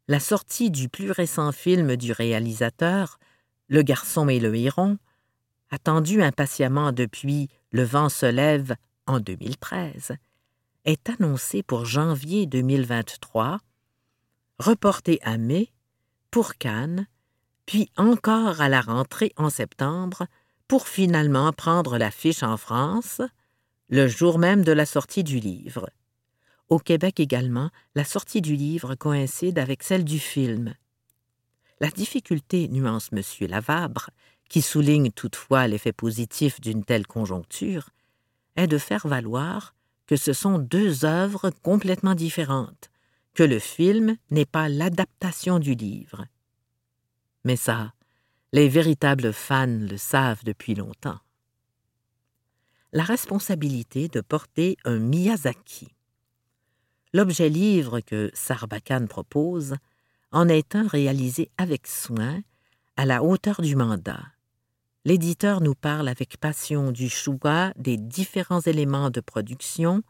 La 0.09 0.19
sortie 0.19 0.71
du 0.71 0.89
plus 0.89 1.11
récent 1.11 1.53
film 1.53 1.97
du 1.97 2.13
réalisateur, 2.13 3.19
Le 3.69 3.83
garçon 3.83 4.29
et 4.31 4.41
le 4.41 4.55
héron, 4.57 4.97
attendu 5.71 6.23
impatiemment 6.23 6.91
depuis 6.91 7.51
Le 7.73 7.85
vent 7.85 8.09
se 8.09 8.25
lève 8.25 8.75
en 9.07 9.21
2013, 9.21 10.13
est 10.87 11.11
annoncée 11.11 11.63
pour 11.63 11.85
janvier 11.85 12.47
2023, 12.47 13.61
reportée 14.59 15.21
à 15.23 15.37
mai 15.37 15.71
pour 16.31 16.55
Cannes 16.55 17.07
puis 17.67 17.91
encore 17.99 18.63
à 18.63 18.71
la 18.71 18.81
rentrée 18.81 19.33
en 19.37 19.51
septembre, 19.51 20.27
pour 20.69 20.89
finalement 20.89 21.53
prendre 21.53 21.99
l'affiche 21.99 22.43
en 22.43 22.57
France, 22.57 23.21
le 23.91 24.09
jour 24.09 24.39
même 24.39 24.65
de 24.65 24.73
la 24.73 24.87
sortie 24.87 25.23
du 25.23 25.39
livre. 25.39 25.91
Au 26.73 26.79
Québec 26.79 27.21
également, 27.21 27.69
la 27.95 28.03
sortie 28.03 28.41
du 28.41 28.57
livre 28.57 28.95
coïncide 28.95 29.59
avec 29.59 29.83
celle 29.83 30.05
du 30.05 30.19
film. 30.19 30.75
La 31.81 31.91
difficulté, 31.91 32.67
nuance 32.69 33.11
M. 33.13 33.21
Lavabre, 33.47 34.09
qui 34.49 34.63
souligne 34.63 35.11
toutefois 35.11 35.69
l'effet 35.69 35.93
positif 35.93 36.63
d'une 36.63 36.83
telle 36.83 37.07
conjoncture, 37.07 37.91
est 38.57 38.69
de 38.69 38.79
faire 38.79 39.07
valoir 39.07 39.75
que 40.07 40.17
ce 40.17 40.33
sont 40.33 40.59
deux 40.59 41.05
œuvres 41.05 41.51
complètement 41.51 42.15
différentes, 42.15 42.91
que 43.35 43.43
le 43.43 43.59
film 43.59 44.17
n'est 44.31 44.47
pas 44.47 44.71
l'adaptation 44.71 45.59
du 45.59 45.75
livre. 45.75 46.25
Mais 47.45 47.57
ça, 47.57 47.93
les 48.55 48.71
véritables 48.71 49.35
fans 49.35 49.67
le 49.67 49.99
savent 49.99 50.45
depuis 50.45 50.75
longtemps. 50.75 51.21
La 52.95 53.05
responsabilité 53.05 54.09
de 54.09 54.23
porter 54.23 54.79
un 54.87 55.01
Miyazaki. 55.01 55.92
L'objet 57.15 57.51
livre 57.51 58.01
que 58.01 58.31
Sarbacane 58.33 59.07
propose 59.07 59.75
en 60.31 60.49
est 60.49 60.75
un 60.75 60.87
réalisé 60.87 61.51
avec 61.59 61.87
soin, 61.87 62.41
à 62.97 63.05
la 63.05 63.23
hauteur 63.23 63.61
du 63.61 63.77
mandat. 63.77 64.23
L'éditeur 65.05 65.61
nous 65.61 65.75
parle 65.75 66.09
avec 66.09 66.39
passion 66.39 66.91
du 66.91 67.11
choix 67.11 67.73
des 67.77 67.99
différents 67.99 68.63
éléments 68.63 69.11
de 69.11 69.21
production, 69.21 70.03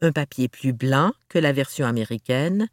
un 0.00 0.10
papier 0.10 0.48
plus 0.48 0.72
blanc 0.72 1.12
que 1.28 1.38
la 1.38 1.52
version 1.52 1.86
américaine, 1.86 2.68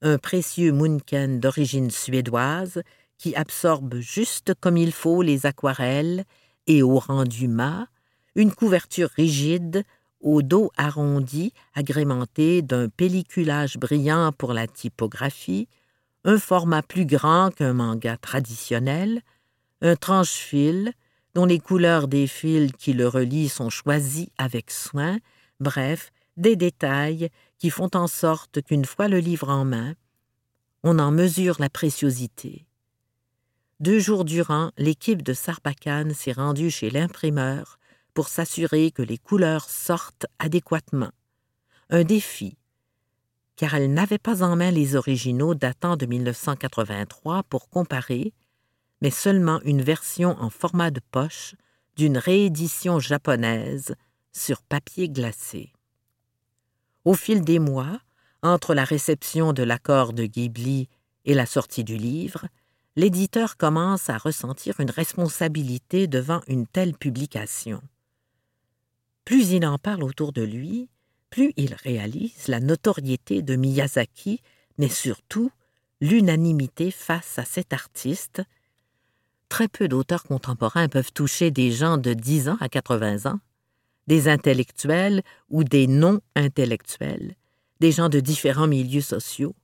un 0.00 0.16
précieux 0.16 0.72
Munken 0.72 1.40
d'origine 1.40 1.90
suédoise 1.90 2.82
qui 3.18 3.34
absorbe 3.34 3.96
juste 3.96 4.54
comme 4.60 4.78
il 4.78 4.92
faut 4.92 5.20
les 5.20 5.44
aquarelles 5.44 6.24
et 6.66 6.82
au 6.82 6.98
rendu 6.98 7.48
mat, 7.48 7.88
une 8.34 8.52
couverture 8.52 9.10
rigide 9.10 9.84
au 10.20 10.42
dos 10.42 10.70
arrondi 10.76 11.52
agrémenté 11.74 12.62
d'un 12.62 12.88
pelliculage 12.88 13.78
brillant 13.78 14.32
pour 14.32 14.52
la 14.52 14.66
typographie, 14.66 15.68
un 16.24 16.38
format 16.38 16.82
plus 16.82 17.06
grand 17.06 17.50
qu'un 17.54 17.72
manga 17.72 18.16
traditionnel, 18.16 19.22
un 19.80 19.96
tranche-fil 19.96 20.92
dont 21.34 21.46
les 21.46 21.58
couleurs 21.58 22.08
des 22.08 22.26
fils 22.26 22.72
qui 22.78 22.92
le 22.92 23.08
relient 23.08 23.48
sont 23.48 23.70
choisies 23.70 24.32
avec 24.36 24.70
soin, 24.70 25.18
bref, 25.60 26.12
des 26.36 26.56
détails 26.56 27.30
qui 27.58 27.70
font 27.70 27.90
en 27.94 28.06
sorte 28.06 28.62
qu'une 28.62 28.84
fois 28.84 29.08
le 29.08 29.18
livre 29.18 29.48
en 29.48 29.64
main, 29.64 29.94
on 30.82 30.98
en 30.98 31.10
mesure 31.10 31.56
la 31.58 31.68
préciosité. 31.68 32.66
Deux 33.80 33.98
jours 33.98 34.24
durant, 34.24 34.72
l'équipe 34.76 35.22
de 35.22 35.32
Sarbacane 35.32 36.12
s'est 36.12 36.32
rendue 36.32 36.70
chez 36.70 36.90
l'imprimeur 36.90 37.78
pour 38.14 38.28
s'assurer 38.28 38.90
que 38.90 39.02
les 39.02 39.18
couleurs 39.18 39.68
sortent 39.68 40.26
adéquatement. 40.38 41.10
Un 41.90 42.04
défi, 42.04 42.56
car 43.56 43.74
elle 43.74 43.92
n'avait 43.92 44.18
pas 44.18 44.42
en 44.42 44.56
main 44.56 44.70
les 44.70 44.96
originaux 44.96 45.54
datant 45.54 45.96
de 45.96 46.06
1983 46.06 47.42
pour 47.42 47.68
comparer, 47.68 48.32
mais 49.02 49.10
seulement 49.10 49.60
une 49.62 49.82
version 49.82 50.36
en 50.40 50.50
format 50.50 50.90
de 50.90 51.00
poche 51.10 51.54
d'une 51.96 52.16
réédition 52.16 53.00
japonaise 53.00 53.94
sur 54.32 54.62
papier 54.62 55.08
glacé. 55.08 55.72
Au 57.04 57.14
fil 57.14 57.42
des 57.42 57.58
mois, 57.58 58.00
entre 58.42 58.74
la 58.74 58.84
réception 58.84 59.52
de 59.52 59.62
l'accord 59.62 60.12
de 60.12 60.24
Ghibli 60.24 60.88
et 61.24 61.34
la 61.34 61.44
sortie 61.44 61.84
du 61.84 61.96
livre, 61.96 62.46
l'éditeur 62.96 63.56
commence 63.56 64.08
à 64.08 64.18
ressentir 64.18 64.80
une 64.80 64.90
responsabilité 64.90 66.06
devant 66.06 66.40
une 66.46 66.66
telle 66.66 66.94
publication. 66.94 67.82
Plus 69.30 69.52
il 69.52 69.64
en 69.64 69.78
parle 69.78 70.02
autour 70.02 70.32
de 70.32 70.42
lui, 70.42 70.88
plus 71.30 71.52
il 71.56 71.74
réalise 71.74 72.48
la 72.48 72.58
notoriété 72.58 73.42
de 73.42 73.54
Miyazaki, 73.54 74.42
mais 74.76 74.88
surtout 74.88 75.52
l'unanimité 76.00 76.90
face 76.90 77.38
à 77.38 77.44
cet 77.44 77.72
artiste. 77.72 78.42
Très 79.48 79.68
peu 79.68 79.86
d'auteurs 79.86 80.24
contemporains 80.24 80.88
peuvent 80.88 81.12
toucher 81.12 81.52
des 81.52 81.70
gens 81.70 81.96
de 81.96 82.12
10 82.12 82.48
ans 82.48 82.56
à 82.58 82.68
80 82.68 83.30
ans, 83.30 83.38
des 84.08 84.26
intellectuels 84.26 85.22
ou 85.48 85.62
des 85.62 85.86
non-intellectuels, 85.86 87.36
des 87.78 87.92
gens 87.92 88.08
de 88.08 88.18
différents 88.18 88.66
milieux 88.66 89.00
sociaux. 89.00 89.54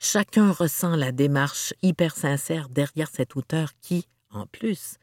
Chacun 0.00 0.50
ressent 0.50 0.96
la 0.96 1.12
démarche 1.12 1.72
hyper 1.82 2.16
sincère 2.16 2.68
derrière 2.68 3.10
cet 3.12 3.36
auteur 3.36 3.74
qui, 3.80 4.08
en 4.30 4.46
plus, 4.46 4.96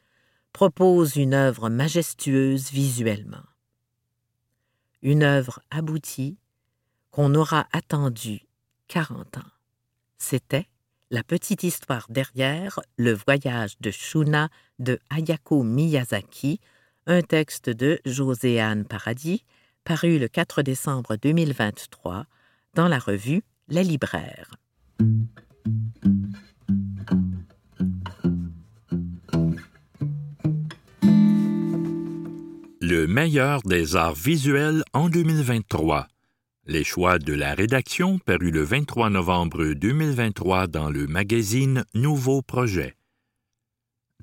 propose 0.52 1.16
une 1.16 1.32
œuvre 1.32 1.70
majestueuse 1.70 2.70
visuellement. 2.72 3.40
Une 5.02 5.22
œuvre 5.22 5.60
aboutie 5.70 6.38
qu'on 7.10 7.34
aura 7.34 7.66
attendue 7.72 8.42
40 8.88 9.38
ans. 9.38 9.50
C'était 10.18 10.66
la 11.10 11.22
petite 11.22 11.62
histoire 11.62 12.06
derrière 12.08 12.80
le 12.96 13.12
voyage 13.12 13.76
de 13.80 13.90
Shuna 13.90 14.48
de 14.78 14.98
Ayako 15.10 15.62
Miyazaki, 15.62 16.60
un 17.06 17.22
texte 17.22 17.68
de 17.68 18.00
Joséanne 18.06 18.84
Paradis, 18.84 19.44
paru 19.84 20.18
le 20.18 20.28
4 20.28 20.62
décembre 20.62 21.16
2023 21.16 22.26
dans 22.74 22.88
la 22.88 22.98
revue 22.98 23.42
Les 23.68 23.84
Libraires. 23.84 24.54
Le 32.92 33.06
meilleur 33.06 33.62
des 33.62 33.96
arts 33.96 34.12
visuels 34.14 34.84
en 34.92 35.08
2023 35.08 36.08
les 36.66 36.84
choix 36.84 37.18
de 37.18 37.32
la 37.32 37.54
rédaction 37.54 38.18
paru 38.18 38.50
le 38.50 38.62
23 38.62 39.08
novembre 39.08 39.72
2023 39.72 40.66
dans 40.66 40.90
le 40.90 41.06
magazine 41.06 41.86
Nouveau 41.94 42.42
Projet. 42.42 42.94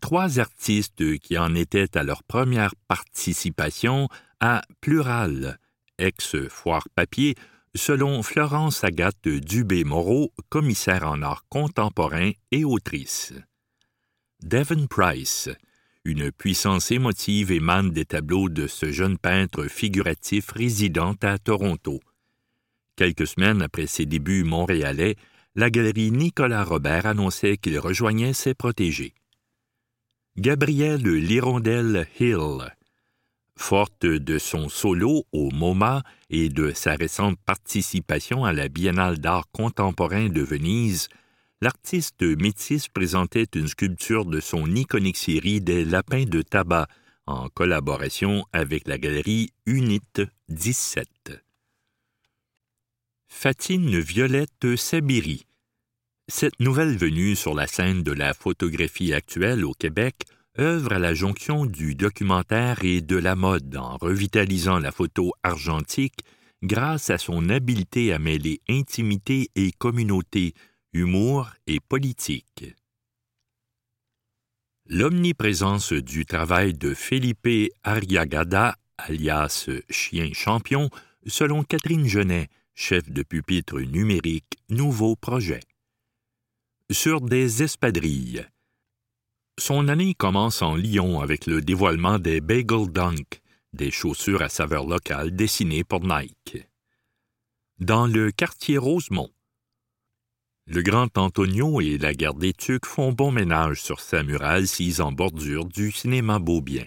Trois 0.01 0.37
artistes 0.37 1.17
qui 1.17 1.35
en 1.39 1.55
étaient 1.55 1.97
à 1.97 2.03
leur 2.03 2.21
première 2.21 2.75
participation 2.87 4.07
à 4.39 4.61
Plural, 4.81 5.57
ex-foire 5.97 6.87
papier, 6.93 7.33
selon 7.73 8.21
Florence 8.21 8.83
Agathe 8.83 9.27
Dubé-Moreau, 9.27 10.31
commissaire 10.49 11.07
en 11.07 11.23
art 11.23 11.43
contemporain 11.49 12.33
et 12.51 12.65
autrice. 12.65 13.33
Devon 14.43 14.85
Price, 14.85 15.49
une 16.09 16.31
puissance 16.31 16.89
émotive 16.89 17.51
émane 17.51 17.91
des 17.91 18.03
tableaux 18.03 18.49
de 18.49 18.65
ce 18.65 18.91
jeune 18.91 19.19
peintre 19.19 19.65
figuratif 19.65 20.49
résident 20.51 21.15
à 21.21 21.37
Toronto. 21.37 21.99
Quelques 22.95 23.27
semaines 23.27 23.61
après 23.61 23.85
ses 23.85 24.07
débuts 24.07 24.43
montréalais, 24.43 25.15
la 25.55 25.69
galerie 25.69 26.11
Nicolas 26.11 26.63
Robert 26.63 27.05
annonçait 27.05 27.57
qu'il 27.57 27.77
rejoignait 27.77 28.33
ses 28.33 28.55
protégés. 28.55 29.13
Gabrielle 30.35 31.03
Lirondelle 31.03 32.07
Hill, 32.19 32.73
forte 33.55 34.05
de 34.05 34.39
son 34.39 34.67
solo 34.67 35.25
au 35.31 35.51
MoMA 35.51 36.01
et 36.31 36.49
de 36.49 36.71
sa 36.73 36.95
récente 36.95 37.37
participation 37.45 38.45
à 38.45 38.53
la 38.53 38.67
Biennale 38.67 39.19
d'art 39.19 39.45
contemporain 39.51 40.29
de 40.29 40.41
Venise, 40.41 41.07
l'artiste 41.61 42.21
métisse 42.21 42.87
présentait 42.87 43.47
une 43.55 43.67
sculpture 43.67 44.25
de 44.25 44.39
son 44.39 44.73
iconique 44.75 45.17
série 45.17 45.61
des 45.61 45.83
lapins 45.83 46.25
de 46.25 46.41
tabac 46.41 46.87
en 47.25 47.49
collaboration 47.49 48.45
avec 48.53 48.87
la 48.87 48.97
galerie 48.97 49.51
Unit 49.65 50.01
17. 50.49 51.07
Fatine 53.27 53.99
Violette 53.99 54.75
Sabiri. 54.75 55.45
Cette 56.27 56.59
nouvelle 56.59 56.97
venue 56.97 57.35
sur 57.35 57.53
la 57.53 57.67
scène 57.67 58.03
de 58.03 58.11
la 58.11 58.33
photographie 58.33 59.13
actuelle 59.13 59.65
au 59.65 59.73
Québec 59.73 60.25
œuvre 60.57 60.93
à 60.93 60.99
la 60.99 61.13
jonction 61.13 61.65
du 61.65 61.95
documentaire 61.95 62.83
et 62.83 63.01
de 63.01 63.15
la 63.15 63.35
mode 63.35 63.75
en 63.77 63.97
revitalisant 63.97 64.79
la 64.79 64.91
photo 64.91 65.33
argentique 65.43 66.23
grâce 66.63 67.09
à 67.09 67.17
son 67.17 67.49
habileté 67.49 68.11
à 68.11 68.19
mêler 68.19 68.61
intimité 68.67 69.49
et 69.55 69.71
communauté, 69.71 70.53
humour 70.93 71.49
et 71.67 71.79
politique. 71.79 72.65
L'omniprésence 74.87 75.93
du 75.93 76.25
travail 76.25 76.73
de 76.73 76.93
Felipe 76.93 77.71
Arriagada, 77.83 78.75
alias 78.97 79.69
Chien 79.89 80.31
Champion, 80.33 80.89
selon 81.27 81.63
Catherine 81.63 82.07
Genet, 82.07 82.49
chef 82.73 83.09
de 83.09 83.21
pupitre 83.21 83.79
numérique, 83.79 84.57
nouveau 84.69 85.15
projet. 85.15 85.59
Sur 86.91 87.21
des 87.21 87.61
espadrilles. 87.61 88.47
Son 89.59 89.89
année 89.89 90.15
commence 90.15 90.61
en 90.63 90.75
Lyon 90.75 91.19
avec 91.19 91.45
le 91.45 91.61
dévoilement 91.61 92.17
des 92.17 92.41
Bagel 92.41 92.89
Dunk, 92.89 93.41
des 93.73 93.91
chaussures 93.91 94.41
à 94.41 94.49
saveur 94.49 94.87
locale 94.87 95.35
dessinées 95.35 95.83
pour 95.83 96.01
Nike. 96.01 96.65
Dans 97.77 98.07
le 98.07 98.31
quartier 98.31 98.77
Rosemont, 98.79 99.29
le 100.69 100.83
grand 100.83 101.17
Antonio 101.17 101.81
et 101.81 101.97
la 101.97 102.13
garde 102.13 102.37
des 102.37 102.53
Tucs 102.53 102.85
font 102.85 103.11
bon 103.11 103.31
ménage 103.31 103.81
sur 103.81 103.99
sa 103.99 104.21
muraille 104.21 104.67
sise 104.67 105.01
en 105.01 105.11
bordure 105.11 105.65
du 105.65 105.91
cinéma 105.91 106.37
Beaubien. 106.37 106.85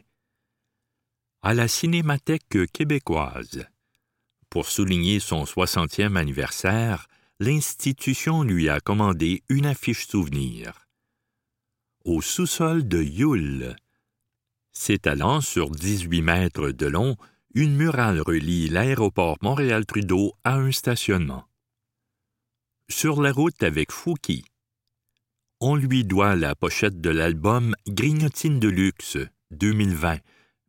À 1.42 1.53
la 1.53 1.66
Cinémathèque 1.66 2.71
québécoise, 2.73 3.66
pour 4.51 4.68
souligner 4.68 5.18
son 5.18 5.42
60e 5.42 6.14
anniversaire, 6.14 7.09
l'institution 7.40 8.45
lui 8.45 8.68
a 8.68 8.79
commandé 8.79 9.42
une 9.49 9.66
affiche 9.66 10.07
souvenir. 10.07 10.87
Au 12.05 12.23
sous-sol 12.23 12.87
de 12.87 13.03
Yule, 13.03 13.75
s'étalant 14.73 15.40
sur 15.40 15.71
18 15.71 16.23
mètres 16.23 16.71
de 16.71 16.87
long, 16.87 17.16
une 17.55 17.75
murale 17.75 18.21
relie 18.21 18.68
l'aéroport 18.68 19.38
Montréal-Trudeau 19.42 20.35
à 20.45 20.55
un 20.55 20.71
stationnement. 20.71 21.45
Sur 22.94 23.22
la 23.22 23.33
route 23.33 23.62
avec 23.62 23.90
Fouki, 23.90 24.44
on 25.61 25.76
lui 25.76 26.05
doit 26.05 26.37
la 26.37 26.55
pochette 26.55 27.00
de 27.00 27.09
l'album 27.09 27.74
Grignotine 27.88 28.61
de 28.61 28.68
luxe 28.68 29.16
2020, 29.50 30.18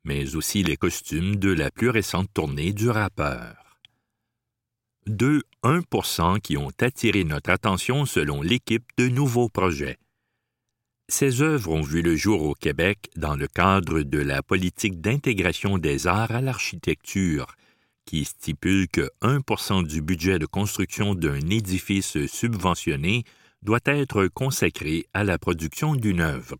mais 0.05 0.33
aussi 0.35 0.63
les 0.63 0.77
costumes 0.77 1.35
de 1.35 1.51
la 1.51 1.69
plus 1.69 1.89
récente 1.89 2.33
tournée 2.33 2.71
du 2.71 2.89
rappeur 2.89 3.77
deux 5.05 5.43
1 5.63 5.81
qui 6.39 6.55
ont 6.55 6.71
attiré 6.79 7.25
notre 7.25 7.49
attention 7.49 8.05
selon 8.05 8.41
l'équipe 8.41 8.89
de 8.97 9.09
nouveaux 9.09 9.49
projets. 9.49 9.97
Ces 11.09 11.41
œuvres 11.41 11.73
ont 11.73 11.81
vu 11.81 12.01
le 12.01 12.15
jour 12.15 12.41
au 12.41 12.53
Québec 12.53 13.09
dans 13.17 13.35
le 13.35 13.47
cadre 13.47 14.01
de 14.01 14.19
la 14.19 14.41
politique 14.41 15.01
d'intégration 15.01 15.77
des 15.77 16.07
arts 16.07 16.31
à 16.31 16.41
l'architecture, 16.41 17.53
qui 18.05 18.25
stipule 18.25 18.87
que 18.87 19.09
1% 19.21 19.85
du 19.85 20.01
budget 20.01 20.39
de 20.39 20.45
construction 20.45 21.15
d'un 21.15 21.39
édifice 21.49 22.25
subventionné 22.27 23.23
doit 23.61 23.79
être 23.85 24.27
consacré 24.27 25.05
à 25.13 25.23
la 25.23 25.37
production 25.37 25.95
d'une 25.95 26.21
œuvre. 26.21 26.57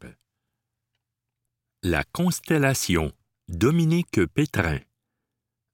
La 1.84 2.03
constellation 2.03 3.12
Dominique 3.49 4.25
Pétrin 4.34 4.79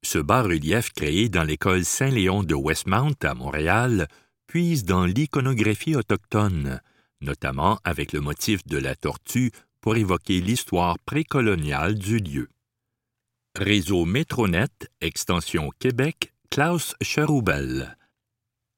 ce 0.02 0.18
bas-relief 0.18 0.92
créé 0.94 1.30
dans 1.30 1.44
l'école 1.44 1.84
Saint-Léon 1.84 2.44
de 2.44 2.56
Westmount 2.56 3.16
à 3.22 3.34
Montréal 3.34 4.08
puise 4.48 4.86
dans 4.86 5.06
l'iconographie 5.06 5.96
autochtone, 5.96 6.80
notamment 7.22 7.80
avec 7.84 8.14
le 8.14 8.22
motif 8.22 8.66
de 8.66 8.78
la 8.78 8.96
tortue 8.96 9.52
pour 9.82 9.98
évoquer 9.98 10.40
l'histoire 10.40 10.98
précoloniale 11.00 11.96
du 11.96 12.18
lieu. 12.18 12.50
Réseau 13.60 14.06
Métronet, 14.06 14.70
extension 15.02 15.70
Québec, 15.80 16.34
Klaus 16.50 16.96
Cheroubel. 17.02 17.98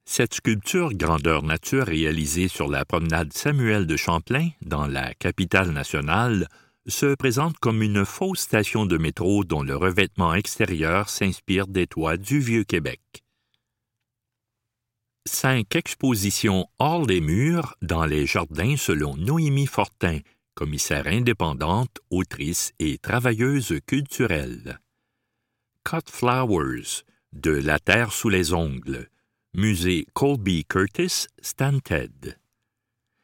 Cette 0.06 0.34
sculpture 0.34 0.92
grandeur 0.94 1.44
nature 1.44 1.86
réalisée 1.86 2.48
sur 2.48 2.68
la 2.68 2.84
promenade 2.84 3.32
Samuel 3.32 3.86
de 3.86 3.96
Champlain, 3.96 4.50
dans 4.64 4.88
la 4.88 5.14
capitale 5.14 5.70
nationale, 5.70 6.48
se 6.88 7.14
présente 7.14 7.60
comme 7.60 7.84
une 7.84 8.06
fausse 8.06 8.40
station 8.40 8.88
de 8.88 8.98
métro 8.98 9.44
dont 9.44 9.62
le 9.62 9.76
revêtement 9.76 10.34
extérieur 10.34 11.10
s'inspire 11.10 11.68
des 11.68 11.86
toits 11.86 12.18
du 12.18 12.40
Vieux-Québec. 12.40 13.02
Cinq 15.28 15.76
expositions 15.76 16.66
hors 16.80 17.06
des 17.06 17.22
murs 17.22 17.76
dans 17.84 18.06
les 18.06 18.26
jardins 18.26 18.78
selon 18.78 19.16
Noémie 19.16 19.68
Fortin, 19.68 20.18
commissaire 20.56 21.08
indépendante, 21.08 22.00
autrice 22.10 22.74
et 22.80 22.98
travailleuse 22.98 23.80
culturelle. 23.86 24.80
Cut 25.84 26.10
Flowers, 26.10 27.04
de 27.34 27.52
La 27.52 27.80
Terre 27.80 28.12
sous 28.12 28.30
les 28.30 28.54
ongles, 28.54 29.10
musée 29.54 30.06
Colby 30.14 30.66
Curtis, 30.66 31.28
Stanted. 31.42 32.38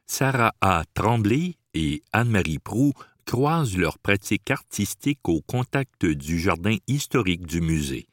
Sarah 0.07 0.53
A. 0.61 0.83
Tremblay 0.93 1.55
et 1.73 2.01
Anne-Marie 2.13 2.59
Prou 2.59 2.93
croisent 3.25 3.77
leur 3.77 3.99
pratique 3.99 4.49
artistique 4.49 5.27
au 5.27 5.41
contact 5.41 6.05
du 6.05 6.39
jardin 6.39 6.77
historique 6.87 7.45
du 7.45 7.61
musée. 7.61 8.07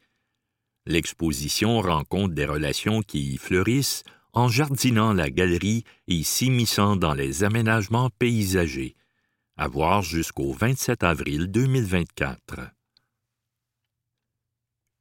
L'exposition 0.85 1.81
rencontre 1.81 2.35
des 2.35 2.45
relations 2.45 3.01
qui 3.01 3.33
y 3.33 3.37
fleurissent 3.37 4.03
en 4.33 4.49
jardinant 4.49 5.13
la 5.13 5.29
galerie 5.29 5.83
et 6.07 6.21
s'immisçant 6.23 6.97
dans 6.97 7.13
les 7.13 7.43
aménagements 7.43 8.09
paysagers. 8.19 8.95
À 9.57 9.69
voir 9.69 10.01
jusqu'au 10.01 10.51
27 10.51 11.01
avril 11.03 11.47
2024. 11.47 12.71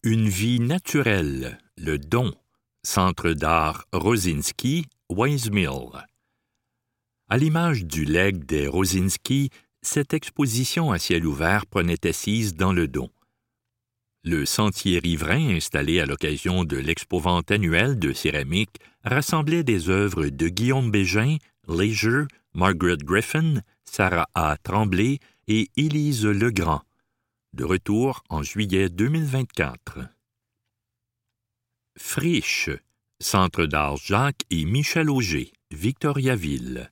Une 0.05 0.29
vie 0.29 0.61
naturelle, 0.61 1.59
le 1.77 1.99
don, 1.99 2.33
Centre 2.85 3.33
d'art 3.33 3.85
Rosinski, 3.93 4.87
Mill. 5.11 5.71
À 7.29 7.37
l'image 7.37 7.85
du 7.85 8.05
legs 8.05 8.45
des 8.45 8.69
Rosinski, 8.69 9.51
cette 9.83 10.15
exposition 10.15 10.93
à 10.93 11.01
ciel 11.01 11.27
ouvert 11.27 11.67
prenait 11.67 12.07
assise 12.07 12.55
dans 12.55 12.73
le 12.73 12.87
don. 12.87 13.11
Le 14.23 14.47
sentier 14.47 15.01
riverain 15.01 15.57
installé 15.57 15.99
à 15.99 16.07
l'occasion 16.07 16.63
de 16.63 16.77
l'expo-vente 16.77 17.51
annuelle 17.51 17.99
de 17.99 18.13
céramique 18.13 18.79
rassemblait 19.03 19.65
des 19.65 19.89
œuvres 19.89 20.29
de 20.29 20.47
Guillaume 20.47 20.93
Bégin, 20.93 21.39
Leisure, 21.67 22.29
Margaret 22.55 22.99
Griffin, 22.99 23.61
Sarah 23.97 24.29
A. 24.35 24.57
Tremblay 24.57 25.21
et 25.47 25.71
Élise 25.77 26.27
Legrand. 26.27 26.83
De 27.53 27.63
retour 27.63 28.25
en 28.29 28.43
juillet 28.43 28.89
2024. 28.89 30.01
Friche, 31.97 32.71
Centre 33.21 33.67
d'art 33.67 33.97
Jacques 33.97 34.43
et 34.51 34.65
Michel 34.65 35.09
Auger, 35.09 35.53
Victoriaville. 35.71 36.91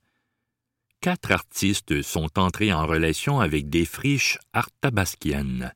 Quatre 1.00 1.32
artistes 1.32 2.02
sont 2.02 2.38
entrés 2.38 2.72
en 2.72 2.86
relation 2.86 3.40
avec 3.40 3.68
des 3.68 3.84
friches 3.84 4.38
artabasquiennes 4.52 5.72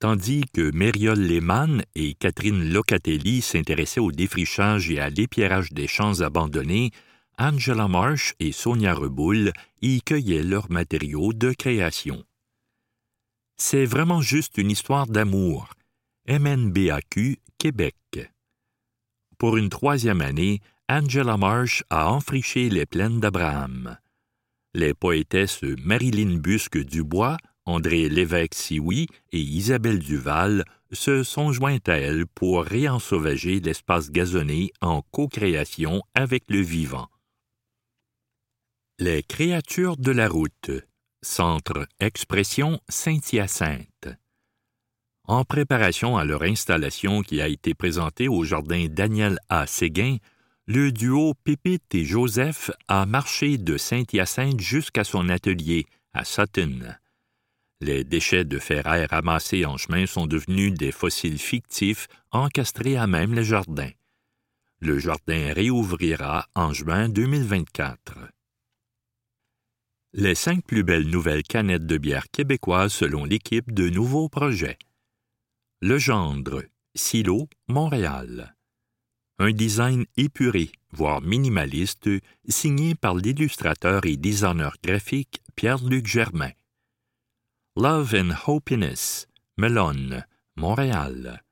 tandis 0.00 0.44
que 0.54 0.70
Mériol 0.72 1.20
Lehmann 1.20 1.84
et 1.94 2.14
Catherine 2.14 2.72
Locatelli 2.72 3.42
s'intéressaient 3.42 4.00
au 4.00 4.10
défrichage 4.10 4.90
et 4.90 4.98
à 4.98 5.10
l'épierrage 5.10 5.72
des 5.72 5.86
champs 5.86 6.22
abandonnés, 6.22 6.90
Angela 7.42 7.88
Marsh 7.88 8.34
et 8.38 8.52
Sonia 8.52 8.92
Reboul 8.92 9.54
y 9.80 10.02
cueillaient 10.02 10.42
leurs 10.42 10.70
matériaux 10.70 11.32
de 11.32 11.52
création. 11.52 12.22
C'est 13.56 13.86
vraiment 13.86 14.20
juste 14.20 14.58
une 14.58 14.70
histoire 14.70 15.06
d'amour. 15.06 15.70
MNBAQ, 16.28 17.38
Québec. 17.56 17.96
Pour 19.38 19.56
une 19.56 19.70
troisième 19.70 20.20
année, 20.20 20.60
Angela 20.90 21.38
Marsh 21.38 21.82
a 21.88 22.12
enfriché 22.12 22.68
les 22.68 22.84
plaines 22.84 23.20
d'Abraham. 23.20 23.96
Les 24.74 24.92
poétesses 24.92 25.62
Marilyn 25.62 26.36
Busque 26.36 26.84
Dubois 26.84 27.38
André 27.64 28.10
Lévesque-Sioui 28.10 29.06
et 29.32 29.40
Isabelle 29.40 30.00
Duval 30.00 30.66
se 30.92 31.22
sont 31.22 31.52
jointes 31.52 31.88
à 31.88 31.96
elle 31.96 32.26
pour 32.26 32.64
réensauvager 32.64 33.60
l'espace 33.60 34.10
gazonné 34.10 34.72
en 34.82 35.00
co-création 35.10 36.02
avec 36.14 36.44
le 36.48 36.60
vivant. 36.60 37.08
Les 39.02 39.22
créatures 39.22 39.96
de 39.96 40.10
la 40.10 40.28
route. 40.28 40.70
Centre 41.22 41.88
Expression 42.00 42.78
Saint-Hyacinthe. 42.90 44.08
En 45.24 45.46
préparation 45.46 46.18
à 46.18 46.26
leur 46.26 46.42
installation 46.42 47.22
qui 47.22 47.40
a 47.40 47.48
été 47.48 47.72
présentée 47.72 48.28
au 48.28 48.44
jardin 48.44 48.88
Daniel 48.90 49.38
A. 49.48 49.66
Séguin, 49.66 50.18
le 50.66 50.92
duo 50.92 51.32
Pépite 51.32 51.94
et 51.94 52.04
Joseph 52.04 52.70
a 52.88 53.06
marché 53.06 53.56
de 53.56 53.78
Saint-Hyacinthe 53.78 54.60
jusqu'à 54.60 55.04
son 55.04 55.30
atelier 55.30 55.86
à 56.12 56.26
Sutton. 56.26 56.94
Les 57.80 58.04
déchets 58.04 58.44
de 58.44 58.58
ferraille 58.58 59.06
ramassés 59.06 59.64
en 59.64 59.78
chemin 59.78 60.04
sont 60.04 60.26
devenus 60.26 60.74
des 60.74 60.92
fossiles 60.92 61.38
fictifs 61.38 62.06
encastrés 62.32 62.98
à 62.98 63.06
même 63.06 63.32
les 63.32 63.44
jardins. 63.44 63.92
Le 64.80 64.98
jardin 64.98 65.54
réouvrira 65.54 66.48
en 66.54 66.74
juin 66.74 67.08
2024. 67.08 68.30
Les 70.12 70.34
cinq 70.34 70.64
plus 70.64 70.82
belles 70.82 71.06
nouvelles 71.06 71.44
canettes 71.44 71.86
de 71.86 71.96
bière 71.96 72.28
québécoises 72.32 72.92
selon 72.92 73.24
l'équipe 73.24 73.72
de 73.72 73.88
nouveaux 73.88 74.28
projets. 74.28 74.76
Le 75.80 75.98
Gendre, 75.98 76.64
Silo, 76.96 77.48
Montréal. 77.68 78.56
Un 79.38 79.52
design 79.52 80.06
épuré, 80.16 80.72
voire 80.90 81.22
minimaliste, 81.22 82.10
signé 82.48 82.96
par 82.96 83.14
l'illustrateur 83.14 84.04
et 84.04 84.16
designer 84.16 84.74
graphique 84.82 85.42
Pierre-Luc 85.54 86.08
Germain. 86.08 86.50
Love 87.76 88.16
and 88.16 88.32
Happiness, 88.48 89.28
Melon, 89.58 90.24
Montréal. 90.56 91.44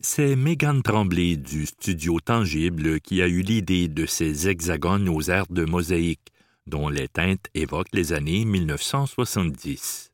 C'est 0.00 0.36
Megan 0.36 0.80
Tremblay 0.82 1.36
du 1.36 1.66
studio 1.66 2.20
Tangible 2.20 3.00
qui 3.00 3.20
a 3.20 3.26
eu 3.26 3.42
l'idée 3.42 3.88
de 3.88 4.06
ces 4.06 4.48
hexagones 4.48 5.08
aux 5.08 5.28
airs 5.28 5.50
de 5.50 5.64
mosaïque, 5.64 6.30
dont 6.66 6.88
les 6.88 7.08
teintes 7.08 7.46
évoquent 7.54 7.94
les 7.94 8.12
années 8.12 8.44
1970. 8.44 10.12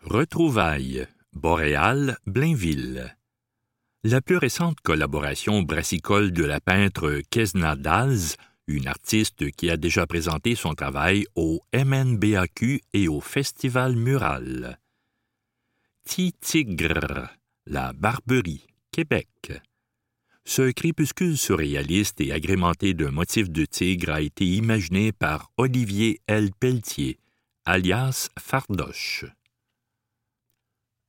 Retrouvailles, 0.00 1.06
Boréal, 1.32 2.18
Blainville. 2.26 3.16
La 4.04 4.20
plus 4.20 4.36
récente 4.36 4.80
collaboration 4.80 5.62
brassicole 5.62 6.32
de 6.32 6.44
la 6.44 6.60
peintre 6.60 7.20
Kesna 7.30 7.76
Dals 7.76 8.36
une 8.68 8.86
artiste 8.86 9.50
qui 9.52 9.70
a 9.70 9.76
déjà 9.76 10.06
présenté 10.06 10.54
son 10.54 10.74
travail 10.74 11.24
au 11.34 11.62
MNBAQ 11.74 12.82
et 12.92 13.08
au 13.08 13.20
Festival 13.20 13.96
Mural. 13.96 14.78
Titigre, 16.04 17.30
la 17.66 17.92
Barberie, 17.94 18.66
Québec. 18.92 19.62
Ce 20.48 20.70
crépuscule 20.70 21.36
surréaliste 21.36 22.22
et 22.22 22.32
agrémenté 22.32 22.94
d'un 22.94 23.10
motif 23.10 23.50
de 23.50 23.66
tigre 23.66 24.14
a 24.14 24.22
été 24.22 24.46
imaginé 24.46 25.12
par 25.12 25.52
Olivier 25.58 26.22
L. 26.26 26.52
Pelletier, 26.58 27.18
alias 27.66 28.30
Fardoche. 28.38 29.26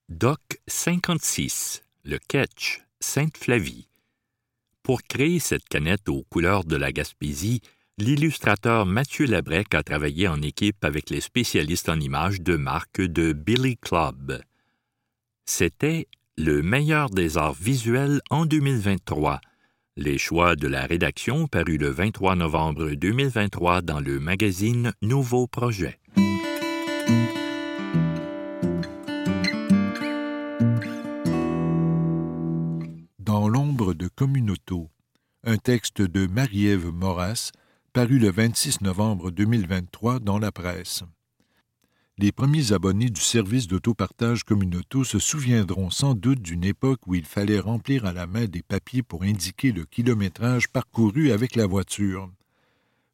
Doc 0.10 0.41
56, 0.67 1.84
le 2.04 2.17
Ketch, 2.17 2.82
Sainte-Flavie. 2.99 3.88
Pour 4.84 5.04
créer 5.04 5.39
cette 5.39 5.69
canette 5.69 6.10
aux 6.10 6.23
couleurs 6.23 6.65
de 6.65 6.75
la 6.75 6.91
Gaspésie, 6.91 7.62
l'illustrateur 7.97 8.86
Mathieu 8.86 9.25
Labrec 9.25 9.73
a 9.73 9.84
travaillé 9.84 10.28
en 10.28 10.41
équipe 10.41 10.84
avec 10.84 11.10
les 11.10 11.21
spécialistes 11.21 11.88
en 11.88 12.02
images 12.02 12.41
de 12.41 12.58
marque 12.58 12.99
de 12.99 13.32
Billy 13.32 13.78
Club. 13.78 14.43
C'était 15.45 16.10
le 16.39 16.62
meilleur 16.62 17.10
des 17.10 17.38
arts 17.38 17.54
visuels 17.54 18.21
en 18.30 18.45
2023. 18.45 19.41
Les 19.97 20.17
choix 20.17 20.56
de 20.56 20.67
la 20.67 20.86
rédaction 20.86 21.47
parus 21.47 21.78
le 21.78 21.89
23 21.89 22.36
novembre 22.36 22.91
2023 22.91 23.82
dans 23.82 23.99
le 23.99 24.19
magazine 24.19 24.93
Nouveau 25.02 25.47
Projet. 25.47 25.99
de 33.93 34.08
Communauto, 34.08 34.89
un 35.43 35.58
texte 35.58 36.02
de 36.02 36.28
Marie-Ève 36.28 36.91
Moras, 36.91 37.52
paru 37.93 38.19
le 38.19 38.30
26 38.30 38.82
novembre 38.82 39.32
2023 39.32 40.19
dans 40.19 40.39
la 40.39 40.52
presse. 40.52 41.04
Les 42.22 42.34
premiers 42.34 42.74
abonnés 42.74 43.10
du 43.10 43.22
service 43.22 43.68
d'autopartage 43.68 44.44
Communauto 44.44 45.06
se 45.06 45.20
souviendront 45.20 45.90
sans 45.90 46.16
doute 46.16 46.42
d'une 46.42 46.66
époque 46.66 47.00
où 47.08 47.16
il 47.16 47.24
fallait 47.24 47.62
remplir 47.62 48.04
à 48.04 48.12
la 48.12 48.28
main 48.28 48.46
des 48.46 48.62
papiers 48.62 49.04
pour 49.04 49.24
indiquer 49.24 49.72
le 49.72 49.86
kilométrage 49.86 50.68
parcouru 50.68 51.32
avec 51.32 51.56
la 51.56 51.66
voiture. 51.66 52.30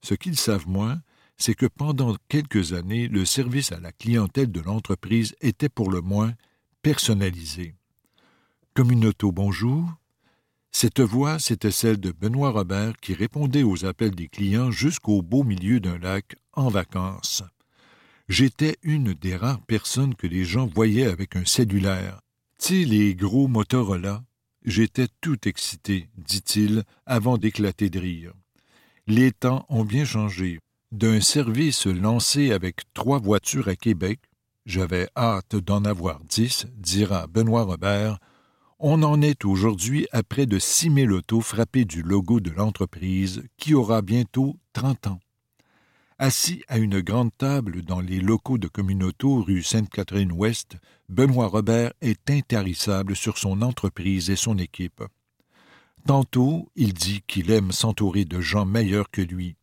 Ce 0.02 0.16
qu'ils 0.16 0.40
savent 0.40 0.68
moins, 0.68 1.02
c'est 1.38 1.54
que 1.54 1.68
pendant 1.68 2.16
quelques 2.30 2.74
années, 2.74 3.08
le 3.08 3.26
service 3.26 3.72
à 3.72 3.80
la 3.80 3.92
clientèle 3.92 4.52
de 4.52 4.62
l'entreprise 4.62 5.36
était 5.40 5.70
pour 5.70 5.92
le 5.92 6.02
moins 6.02 6.34
personnalisé. 6.82 7.76
Communauto, 8.74 9.32
bonjour. 9.32 9.88
Cette 10.72 11.02
voix, 11.02 11.38
c'était 11.38 11.70
celle 11.70 12.00
de 12.00 12.12
Benoît 12.12 12.50
Robert 12.50 12.98
qui 12.98 13.14
répondait 13.14 13.62
aux 13.62 13.86
appels 13.86 14.16
des 14.16 14.30
clients 14.30 14.72
jusqu'au 14.72 15.22
beau 15.22 15.44
milieu 15.44 15.80
d'un 15.80 16.00
lac 16.00 16.38
en 16.54 16.70
vacances. 16.70 17.44
J'étais 18.28 18.78
une 18.82 19.14
des 19.14 19.36
rares 19.36 19.62
personnes 19.62 20.16
que 20.16 20.26
les 20.26 20.46
gens 20.46 20.66
voyaient 20.66 21.06
avec 21.06 21.36
un 21.36 21.46
cellulaire. 21.46 22.22
Tu 22.60 22.84
les 22.86 23.14
gros 23.14 23.48
Motorola? 23.48 24.24
J'étais 24.64 25.08
tout 25.22 25.48
excité, 25.48 26.10
dit-il, 26.18 26.84
avant 27.06 27.38
d'éclater 27.38 27.92
de 27.92 28.00
rire. 28.00 28.34
Les 29.06 29.32
temps 29.32 29.68
ont 29.70 29.86
bien 29.86 30.06
changé. 30.06 30.60
D'un 30.92 31.22
service 31.22 31.86
lancé 31.86 32.52
avec 32.52 32.82
trois 32.96 33.20
voitures 33.20 33.68
à 33.68 33.76
Québec, 33.76 34.20
j'avais 34.66 35.08
hâte 35.16 35.56
d'en 35.56 35.86
avoir 35.86 36.20
dix, 36.24 36.66
dira 36.74 37.28
Benoît 37.28 37.64
Robert, 37.64 38.18
On 38.80 39.04
en 39.04 39.22
est 39.22 39.46
aujourd'hui 39.46 40.08
à 40.12 40.24
près 40.24 40.48
de 40.48 40.58
6 40.58 40.92
000 40.92 41.12
autos 41.12 41.42
frappées 41.42 41.86
du 41.86 42.02
logo 42.02 42.40
de 42.40 42.50
l'entreprise 42.50 43.44
qui 43.58 43.76
aura 43.76 44.02
bientôt 44.02 44.58
30 44.74 45.08
ans. 45.08 45.20
Assis 46.18 46.64
à 46.70 46.78
une 46.78 47.02
grande 47.02 47.36
table 47.38 47.82
dans 47.82 48.00
les 48.00 48.22
locaux 48.22 48.58
de 48.58 48.70
Communauto 48.70 49.42
rue 49.42 49.62
Sainte-Catherine-Ouest, 49.62 50.78
Benoît 51.10 51.48
Robert 51.48 51.92
est 52.00 52.30
intarissable 52.30 53.18
sur 53.18 53.38
son 53.38 53.62
entreprise 53.62 54.30
et 54.30 54.38
son 54.38 54.58
équipe. 54.58 55.04
Tantôt, 56.08 56.72
il 56.78 56.94
dit 56.94 57.22
qu'il 57.28 57.52
aime 57.52 57.74
s'entourer 57.74 58.24
de 58.24 58.40
gens 58.40 58.66
meilleurs 58.66 59.12
que 59.12 59.22
lui. 59.22 59.58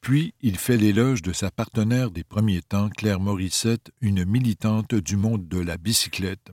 Puis, 0.00 0.34
il 0.40 0.56
fait 0.56 0.76
l'éloge 0.76 1.20
de 1.20 1.32
sa 1.32 1.50
partenaire 1.50 2.12
des 2.12 2.22
premiers 2.22 2.62
temps, 2.62 2.88
Claire 2.88 3.18
Morissette, 3.18 3.90
une 4.00 4.24
militante 4.24 4.94
du 4.94 5.16
monde 5.16 5.48
de 5.48 5.58
la 5.58 5.78
bicyclette. 5.78 6.52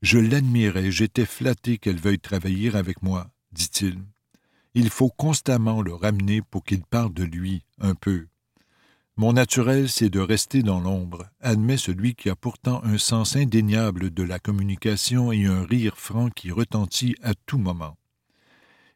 Je 0.00 0.18
l'admirais, 0.18 0.90
j'étais 0.90 1.26
flatté 1.26 1.78
qu'elle 1.78 2.00
veuille 2.00 2.18
travailler 2.18 2.74
avec 2.74 3.04
moi, 3.04 3.30
dit-il. 3.52 4.00
Il 4.74 4.90
faut 4.90 5.10
constamment 5.10 5.80
le 5.80 5.94
ramener 5.94 6.42
pour 6.42 6.64
qu'il 6.64 6.82
parle 6.82 7.12
de 7.12 7.22
lui, 7.22 7.62
un 7.78 7.94
peu. 7.94 8.26
Mon 9.18 9.34
naturel, 9.34 9.90
c'est 9.90 10.08
de 10.08 10.20
rester 10.20 10.62
dans 10.62 10.80
l'ombre, 10.80 11.26
admet 11.40 11.76
celui 11.76 12.14
qui 12.14 12.30
a 12.30 12.34
pourtant 12.34 12.82
un 12.82 12.96
sens 12.96 13.36
indéniable 13.36 14.08
de 14.08 14.22
la 14.22 14.38
communication 14.38 15.32
et 15.32 15.44
un 15.44 15.64
rire 15.64 15.98
franc 15.98 16.30
qui 16.30 16.50
retentit 16.50 17.14
à 17.22 17.34
tout 17.34 17.58
moment. 17.58 17.98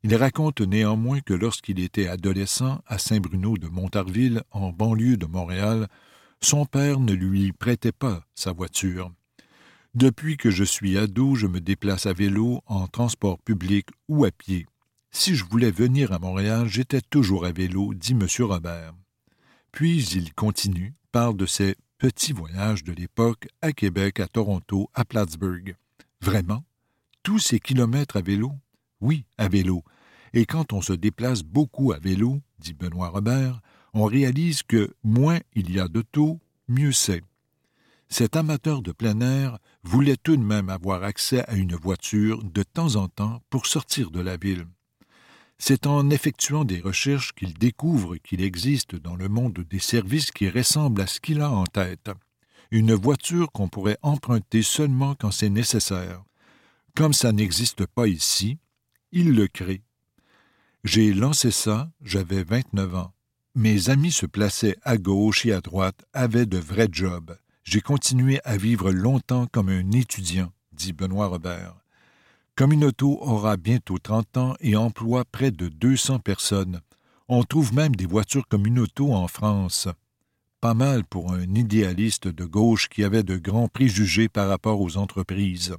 Il 0.03 0.15
raconte 0.17 0.63
néanmoins 0.63 1.21
que 1.21 1.35
lorsqu'il 1.35 1.81
était 1.81 2.09
adolescent 2.09 2.81
à 2.87 2.97
Saint-Bruno 2.97 3.59
de 3.59 3.69
Montarville, 3.69 4.43
en 4.53 4.71
banlieue 4.73 5.19
de 5.19 5.27
Montréal, 5.27 5.87
son 6.41 6.65
père 6.65 6.99
ne 6.99 7.13
lui 7.13 7.53
prêtait 7.53 7.93
pas 7.93 8.25
sa 8.35 8.53
voiture. 8.53 9.13
Depuis 9.95 10.39
que 10.39 10.51
je 10.51 10.65
suis 10.65 10.97
ado, 10.97 11.35
je 11.35 11.47
me 11.47 11.61
déplace 11.61 12.07
à 12.07 12.15
vélo, 12.15 12.63
en 12.67 12.87
transport 12.87 13.39
public 13.39 13.89
ou 14.09 14.25
à 14.25 14.31
pied. 14.31 14.67
Si 15.11 15.35
je 15.35 15.45
voulais 15.45 15.71
venir 15.71 16.13
à 16.13 16.19
Montréal, 16.19 16.69
j'étais 16.69 17.03
toujours 17.03 17.45
à 17.45 17.53
vélo, 17.53 17.93
dit 17.93 18.13
M. 18.13 18.27
Robert. 18.41 18.95
Puis 19.77 20.07
il 20.15 20.33
continue, 20.33 20.95
parle 21.13 21.37
de 21.37 21.45
ses 21.45 21.75
petits 21.99 22.33
voyages 22.33 22.83
de 22.83 22.95
l'époque 22.95 23.47
à 23.61 23.73
Québec, 23.73 24.21
à 24.21 24.27
Toronto, 24.27 24.89
à 24.95 25.05
Plattsburgh. 25.05 25.77
Vraiment? 26.23 26.65
Tous 27.23 27.39
ces 27.39 27.61
kilomètres 27.61 28.17
à 28.17 28.23
vélo? 28.23 28.53
Oui, 29.03 29.27
à 29.37 29.49
vélo. 29.49 29.85
Et 30.33 30.47
quand 30.47 30.73
on 30.73 30.81
se 30.81 30.95
déplace 30.95 31.43
beaucoup 31.43 31.93
à 31.93 31.99
vélo, 31.99 32.41
dit 32.59 32.73
Benoît 32.73 33.11
Robert, 33.11 33.61
on 33.93 34.07
réalise 34.07 34.63
que 34.63 34.95
moins 35.05 35.41
il 35.55 35.71
y 35.71 35.79
a 35.79 35.89
d'auto, 35.89 36.41
mieux 36.69 36.93
c'est. 36.93 37.23
Cet 38.09 38.35
amateur 38.35 38.81
de 38.81 38.93
plein 38.93 39.21
air 39.21 39.59
voulait 39.83 40.17
tout 40.17 40.39
de 40.39 40.43
même 40.43 40.71
avoir 40.71 41.03
accès 41.03 41.45
à 41.51 41.55
une 41.55 41.75
voiture 41.75 42.43
de 42.43 42.63
temps 42.63 42.97
en 42.97 43.09
temps 43.09 43.43
pour 43.51 43.67
sortir 43.67 44.11
de 44.11 44.21
la 44.21 44.39
ville. 44.39 44.65
C'est 45.59 45.87
en 45.87 46.11
effectuant 46.11 46.65
des 46.65 46.81
recherches 46.81 47.33
qu'il 47.33 47.55
découvre 47.55 48.17
qu'il 48.17 48.43
existe 48.43 48.95
dans 48.95 49.17
le 49.17 49.29
monde 49.29 49.65
des 49.69 49.79
services 49.79 50.31
qui 50.31 50.49
ressemblent 50.49 51.01
à 51.01 51.07
ce 51.07 51.21
qu'il 51.21 51.41
a 51.41 51.51
en 51.51 51.65
tête. 51.65 52.11
Une 52.71 52.95
voiture 52.95 53.51
qu'on 53.53 53.69
pourrait 53.69 53.99
emprunter 54.03 54.63
seulement 54.63 55.15
quand 55.15 55.31
c'est 55.31 55.49
nécessaire. 55.49 56.23
Comme 56.95 57.13
ça 57.13 57.33
n'existe 57.33 57.87
pas 57.87 58.07
ici, 58.07 58.59
il 59.13 59.35
le 59.35 59.49
crée. 59.49 59.83
J'ai 60.85 61.13
lancé 61.13 61.51
ça, 61.51 61.91
j'avais 62.03 62.45
29 62.45 62.95
ans. 62.95 63.13
Mes 63.55 63.89
amis 63.89 64.13
se 64.13 64.27
plaçaient 64.27 64.77
à 64.83 64.99
gauche 64.99 65.47
et 65.47 65.53
à 65.53 65.61
droite, 65.61 66.05
avaient 66.13 66.47
de 66.47 66.59
vrais 66.59 66.89
jobs. 66.91 67.37
J'ai 67.65 67.81
continué 67.81 68.41
à 68.45 68.57
vivre 68.57 68.93
longtemps 68.93 69.47
comme 69.47 69.69
un 69.69 69.91
étudiant, 69.93 70.53
dit 70.73 70.93
Benoît 70.93 71.29
Robert. 71.29 71.75
Communauto 72.57 73.19
aura 73.21 73.59
bientôt 73.59 73.99
30 73.99 74.37
ans 74.39 74.55
et 74.61 74.77
emploie 74.77 75.27
près 75.27 75.51
de 75.51 75.69
200 75.69 76.21
personnes. 76.21 76.81
On 77.29 77.45
trouve 77.45 77.75
même 77.75 77.95
des 77.95 78.07
voitures 78.07 78.49
Communauto 78.49 79.13
en 79.13 79.29
France. 79.29 79.89
Pas 80.63 80.73
mal 80.73 81.05
pour 81.05 81.35
un 81.35 81.55
idéaliste 81.55 82.29
de 82.29 82.47
gauche 82.47 82.89
qui 82.89 83.05
avait 83.05 83.25
de 83.25 83.37
grands 83.37 83.69
préjugés 83.69 84.31
par 84.31 84.49
rapport 84.49 84.81
aux 84.81 84.97
entreprises. 84.97 85.77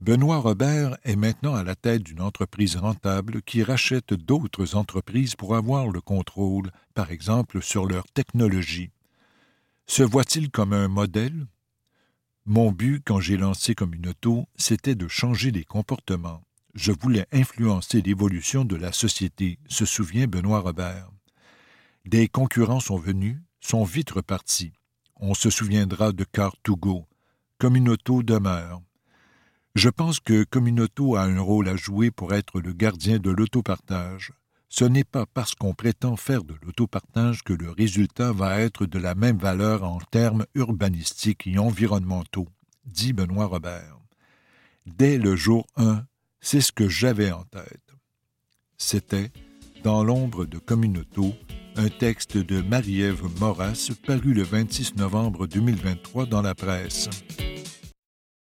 Benoît 0.00 0.38
Robert 0.38 0.96
est 1.02 1.16
maintenant 1.16 1.56
à 1.56 1.64
la 1.64 1.74
tête 1.74 2.04
d'une 2.04 2.20
entreprise 2.20 2.76
rentable 2.76 3.42
qui 3.42 3.64
rachète 3.64 4.14
d'autres 4.14 4.76
entreprises 4.76 5.34
pour 5.34 5.56
avoir 5.56 5.88
le 5.88 6.00
contrôle, 6.00 6.70
par 6.94 7.10
exemple, 7.10 7.60
sur 7.60 7.86
leur 7.86 8.04
technologie. 8.14 8.90
Se 9.88 10.04
voit-il 10.04 10.52
comme 10.52 10.72
un 10.72 10.86
modèle? 10.86 11.48
Mon 12.46 12.72
but, 12.72 13.02
quand 13.02 13.20
j'ai 13.20 13.38
lancé 13.38 13.74
comme 13.74 13.94
une 13.94 14.08
auto, 14.08 14.44
c'était 14.56 14.94
de 14.94 15.08
changer 15.08 15.50
les 15.50 15.64
comportements. 15.64 16.42
Je 16.74 16.92
voulais 16.92 17.26
influencer 17.32 18.02
l'évolution 18.02 18.66
de 18.66 18.76
la 18.76 18.92
société, 18.92 19.58
se 19.66 19.86
souvient 19.86 20.26
Benoît 20.26 20.60
Robert. 20.60 21.08
Des 22.04 22.28
concurrents 22.28 22.80
sont 22.80 22.98
venus, 22.98 23.38
sont 23.60 23.84
vite 23.84 24.10
repartis. 24.10 24.74
On 25.16 25.32
se 25.32 25.48
souviendra 25.48 26.12
de 26.12 26.24
Car2Go. 26.24 27.06
Communauto 27.58 28.22
demeure. 28.22 28.82
Je 29.74 29.88
pense 29.88 30.20
que 30.20 30.44
Communauto 30.44 31.16
a 31.16 31.22
un 31.22 31.40
rôle 31.40 31.68
à 31.68 31.76
jouer 31.76 32.10
pour 32.10 32.34
être 32.34 32.60
le 32.60 32.74
gardien 32.74 33.18
de 33.18 33.30
l'autopartage. 33.30 34.32
Ce 34.76 34.84
n'est 34.84 35.04
pas 35.04 35.24
parce 35.24 35.54
qu'on 35.54 35.72
prétend 35.72 36.16
faire 36.16 36.42
de 36.42 36.56
l'autopartage 36.60 37.44
que 37.44 37.52
le 37.52 37.70
résultat 37.70 38.32
va 38.32 38.58
être 38.58 38.86
de 38.86 38.98
la 38.98 39.14
même 39.14 39.38
valeur 39.38 39.84
en 39.84 40.00
termes 40.00 40.46
urbanistiques 40.56 41.46
et 41.46 41.58
environnementaux, 41.58 42.48
dit 42.84 43.12
Benoît 43.12 43.46
Robert. 43.46 44.00
Dès 44.84 45.16
le 45.16 45.36
jour 45.36 45.68
1, 45.76 46.04
c'est 46.40 46.60
ce 46.60 46.72
que 46.72 46.88
j'avais 46.88 47.30
en 47.30 47.44
tête. 47.44 47.94
C'était 48.76 49.30
Dans 49.84 50.02
l'ombre 50.02 50.44
de 50.44 50.58
Communauto, 50.58 51.34
un 51.76 51.88
texte 51.88 52.36
de 52.36 52.60
Marie-Ève 52.60 53.22
Moras 53.38 53.92
paru 54.04 54.34
le 54.34 54.42
26 54.42 54.96
novembre 54.96 55.46
2023 55.46 56.26
dans 56.26 56.42
la 56.42 56.56
presse. 56.56 57.08